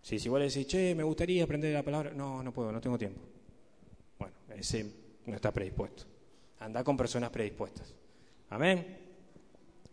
Si 0.00 0.16
vos 0.26 0.38
le 0.38 0.46
decís, 0.46 0.66
che, 0.66 0.94
me 0.94 1.02
gustaría 1.02 1.44
aprender 1.44 1.74
la 1.74 1.82
palabra, 1.82 2.10
no, 2.10 2.42
no 2.42 2.54
puedo, 2.54 2.72
no 2.72 2.80
tengo 2.80 2.96
tiempo. 2.96 3.20
Bueno, 4.18 4.34
ese 4.56 4.90
no 5.26 5.34
está 5.34 5.52
predispuesto. 5.52 6.04
Anda 6.60 6.82
con 6.82 6.96
personas 6.96 7.28
predispuestas. 7.28 7.94
Amén. 8.48 8.96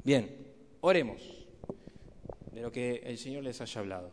Bien, 0.02 0.48
oremos 0.80 1.46
de 2.54 2.62
lo 2.62 2.72
que 2.72 3.02
el 3.04 3.18
Señor 3.18 3.44
les 3.44 3.60
haya 3.60 3.82
hablado. 3.82 4.12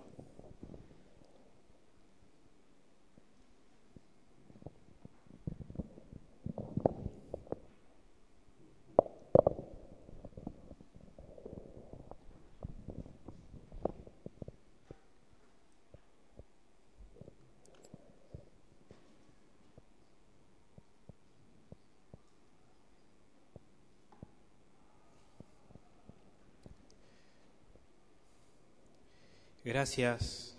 Gracias. 29.72 30.54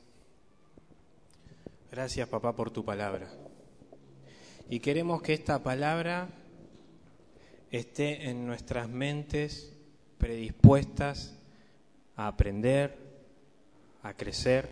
Gracias 1.92 2.28
papá 2.28 2.56
por 2.56 2.72
tu 2.72 2.84
palabra. 2.84 3.30
Y 4.72 4.80
queremos 4.80 5.22
que 5.22 5.34
esta 5.34 5.62
palabra 5.62 6.30
esté 7.70 8.32
en 8.32 8.48
nuestras 8.48 8.90
mentes 8.90 9.72
predispuestas 10.18 11.36
a 12.16 12.26
aprender, 12.26 12.98
a 14.02 14.16
crecer. 14.16 14.68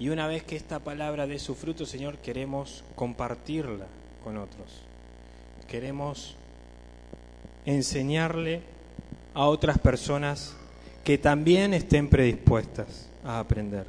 Y 0.00 0.08
una 0.08 0.26
vez 0.26 0.42
que 0.42 0.56
esta 0.56 0.80
palabra 0.80 1.28
dé 1.28 1.38
su 1.38 1.54
fruto, 1.54 1.86
Señor, 1.86 2.18
queremos 2.18 2.82
compartirla 2.96 3.86
con 4.24 4.36
otros. 4.36 4.82
Queremos 5.68 6.34
enseñarle 7.66 8.62
a 9.32 9.46
otras 9.46 9.78
personas 9.78 10.56
que 11.04 11.18
también 11.18 11.74
estén 11.74 12.08
predispuestas 12.08 13.08
a 13.22 13.38
aprender. 13.38 13.86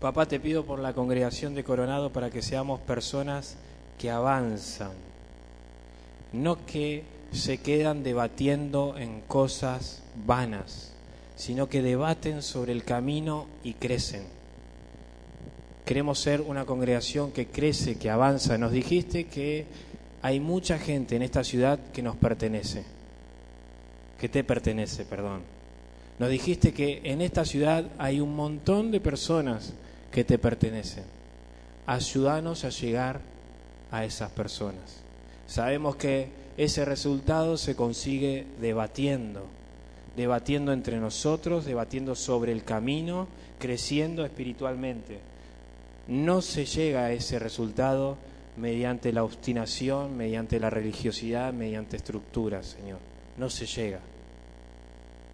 Papá, 0.00 0.26
te 0.26 0.40
pido 0.40 0.64
por 0.64 0.78
la 0.78 0.94
congregación 0.94 1.54
de 1.54 1.64
Coronado 1.64 2.12
para 2.12 2.30
que 2.30 2.40
seamos 2.40 2.80
personas 2.80 3.56
que 3.98 4.10
avanzan, 4.10 4.92
no 6.32 6.64
que 6.66 7.04
se 7.32 7.58
quedan 7.58 8.02
debatiendo 8.02 8.96
en 8.96 9.20
cosas 9.22 10.02
vanas, 10.24 10.92
sino 11.36 11.68
que 11.68 11.82
debaten 11.82 12.42
sobre 12.42 12.72
el 12.72 12.84
camino 12.84 13.46
y 13.64 13.74
crecen. 13.74 14.22
Queremos 15.84 16.20
ser 16.20 16.40
una 16.40 16.64
congregación 16.64 17.32
que 17.32 17.46
crece, 17.46 17.96
que 17.98 18.08
avanza. 18.08 18.56
Nos 18.56 18.70
dijiste 18.70 19.24
que 19.24 19.66
hay 20.20 20.38
mucha 20.38 20.78
gente 20.78 21.16
en 21.16 21.22
esta 21.22 21.42
ciudad 21.42 21.78
que 21.92 22.02
nos 22.02 22.16
pertenece, 22.16 22.84
que 24.20 24.28
te 24.28 24.44
pertenece, 24.44 25.04
perdón. 25.04 25.61
Nos 26.18 26.30
dijiste 26.30 26.72
que 26.72 27.00
en 27.04 27.20
esta 27.20 27.44
ciudad 27.44 27.86
hay 27.98 28.20
un 28.20 28.36
montón 28.36 28.90
de 28.90 29.00
personas 29.00 29.72
que 30.10 30.24
te 30.24 30.38
pertenecen. 30.38 31.04
Ayúdanos 31.86 32.64
a 32.64 32.68
llegar 32.68 33.20
a 33.90 34.04
esas 34.04 34.30
personas. 34.30 35.02
Sabemos 35.46 35.96
que 35.96 36.28
ese 36.56 36.84
resultado 36.84 37.56
se 37.56 37.74
consigue 37.74 38.46
debatiendo, 38.60 39.46
debatiendo 40.16 40.72
entre 40.72 40.98
nosotros, 40.98 41.64
debatiendo 41.64 42.14
sobre 42.14 42.52
el 42.52 42.62
camino, 42.62 43.26
creciendo 43.58 44.24
espiritualmente. 44.24 45.18
No 46.08 46.42
se 46.42 46.66
llega 46.66 47.06
a 47.06 47.12
ese 47.12 47.38
resultado 47.38 48.16
mediante 48.56 49.12
la 49.12 49.24
obstinación, 49.24 50.16
mediante 50.16 50.60
la 50.60 50.68
religiosidad, 50.68 51.52
mediante 51.52 51.96
estructuras, 51.96 52.66
Señor. 52.66 52.98
No 53.38 53.48
se 53.48 53.66
llega. 53.66 54.00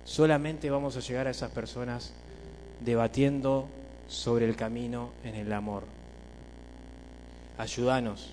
Solamente 0.08 0.70
vamos 0.70 0.96
a 0.96 1.00
llegar 1.00 1.26
a 1.26 1.32
esas 1.32 1.50
personas 1.50 2.14
debatiendo 2.80 3.68
sobre 4.08 4.46
el 4.46 4.56
camino 4.56 5.10
en 5.22 5.34
el 5.34 5.52
amor. 5.52 5.84
Ayúdanos 7.58 8.32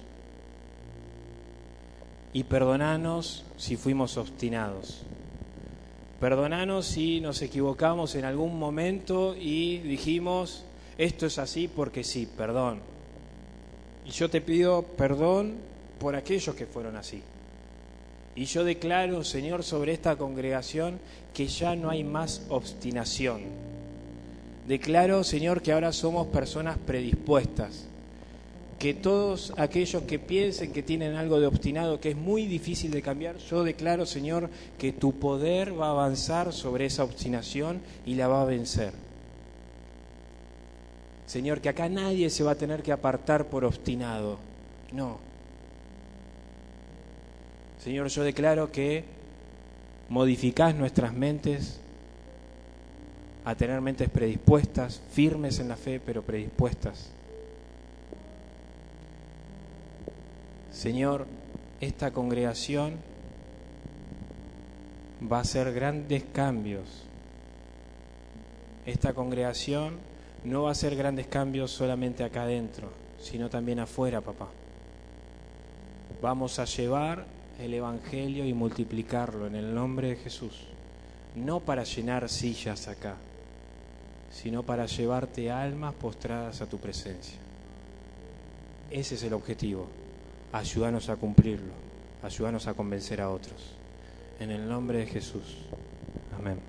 y 2.31 2.45
perdonanos 2.45 3.43
si 3.57 3.75
fuimos 3.75 4.15
obstinados. 4.15 5.01
Perdonanos 6.21 6.85
si 6.85 7.19
nos 7.19 7.41
equivocamos 7.41 8.15
en 8.15 8.23
algún 8.23 8.57
momento 8.57 9.35
y 9.35 9.79
dijimos, 9.79 10.63
esto 10.97 11.25
es 11.25 11.37
así 11.39 11.67
porque 11.67 12.05
sí, 12.05 12.25
perdón. 12.37 12.79
Y 14.05 14.11
yo 14.11 14.29
te 14.29 14.39
pido 14.39 14.83
perdón 14.83 15.55
por 15.99 16.15
aquellos 16.15 16.55
que 16.55 16.67
fueron 16.67 16.95
así. 16.95 17.21
Y 18.35 18.45
yo 18.45 18.65
declaro, 18.65 19.23
Señor, 19.23 19.63
sobre 19.63 19.93
esta 19.93 20.17
congregación 20.17 20.99
que 21.33 21.47
ya 21.47 21.75
no 21.75 21.89
hay 21.89 22.03
más 22.03 22.41
obstinación. 22.49 23.43
Declaro, 24.67 25.23
Señor, 25.23 25.61
que 25.61 25.71
ahora 25.71 25.93
somos 25.93 26.27
personas 26.27 26.77
predispuestas. 26.77 27.85
Que 28.77 28.93
todos 28.93 29.53
aquellos 29.55 30.03
que 30.03 30.19
piensen 30.19 30.73
que 30.73 30.83
tienen 30.83 31.15
algo 31.15 31.39
de 31.39 31.47
obstinado, 31.47 32.01
que 32.01 32.09
es 32.09 32.17
muy 32.17 32.45
difícil 32.45 32.91
de 32.91 33.01
cambiar, 33.01 33.37
yo 33.37 33.63
declaro, 33.63 34.05
Señor, 34.05 34.49
que 34.77 34.91
tu 34.91 35.13
poder 35.13 35.79
va 35.79 35.87
a 35.87 35.91
avanzar 35.91 36.51
sobre 36.51 36.87
esa 36.87 37.05
obstinación 37.05 37.79
y 38.05 38.15
la 38.15 38.27
va 38.27 38.41
a 38.41 38.45
vencer. 38.45 38.91
Señor, 41.25 41.61
que 41.61 41.69
acá 41.69 41.87
nadie 41.87 42.29
se 42.29 42.43
va 42.43 42.51
a 42.51 42.55
tener 42.55 42.83
que 42.83 42.91
apartar 42.91 43.47
por 43.47 43.63
obstinado. 43.63 44.37
No, 44.91 45.19
Señor, 47.85 48.07
yo 48.07 48.23
declaro 48.23 48.71
que 48.71 49.03
modificás 50.09 50.73
nuestras 50.73 51.13
mentes 51.13 51.79
a 53.43 53.53
tener 53.53 53.79
mentes 53.79 54.09
predispuestas, 54.09 54.99
firmes 55.11 55.59
en 55.59 55.67
la 55.67 55.75
fe, 55.75 56.01
pero 56.03 56.23
predispuestas. 56.23 57.11
Señor, 60.71 61.27
esta 61.79 62.09
congregación 62.09 62.95
va 65.31 65.37
a 65.37 65.41
hacer 65.41 65.71
grandes 65.71 66.23
cambios. 66.33 67.03
Esta 68.87 69.13
congregación 69.13 69.99
no 70.43 70.63
va 70.63 70.69
a 70.69 70.71
hacer 70.71 70.95
grandes 70.95 71.27
cambios 71.27 71.69
solamente 71.69 72.23
acá 72.23 72.45
adentro, 72.45 72.89
sino 73.21 73.47
también 73.47 73.79
afuera, 73.79 74.21
papá. 74.21 74.47
Vamos 76.19 76.57
a 76.57 76.65
llevar 76.65 77.34
el 77.59 77.73
Evangelio 77.73 78.45
y 78.45 78.53
multiplicarlo 78.53 79.47
en 79.47 79.55
el 79.55 79.73
nombre 79.73 80.09
de 80.09 80.15
Jesús, 80.15 80.67
no 81.35 81.59
para 81.59 81.83
llenar 81.83 82.29
sillas 82.29 82.87
acá, 82.87 83.15
sino 84.31 84.63
para 84.63 84.85
llevarte 84.85 85.51
almas 85.51 85.93
postradas 85.93 86.61
a 86.61 86.67
tu 86.67 86.77
presencia. 86.77 87.37
Ese 88.91 89.15
es 89.15 89.23
el 89.23 89.33
objetivo. 89.33 89.87
Ayúdanos 90.51 91.09
a 91.09 91.15
cumplirlo, 91.15 91.73
ayúdanos 92.23 92.67
a 92.67 92.73
convencer 92.73 93.21
a 93.21 93.29
otros. 93.29 93.73
En 94.39 94.51
el 94.51 94.67
nombre 94.67 94.99
de 94.99 95.05
Jesús. 95.05 95.57
Amén. 96.37 96.59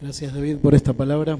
Gracias 0.00 0.34
David 0.34 0.58
por 0.58 0.74
esta 0.74 0.92
palabra. 0.92 1.38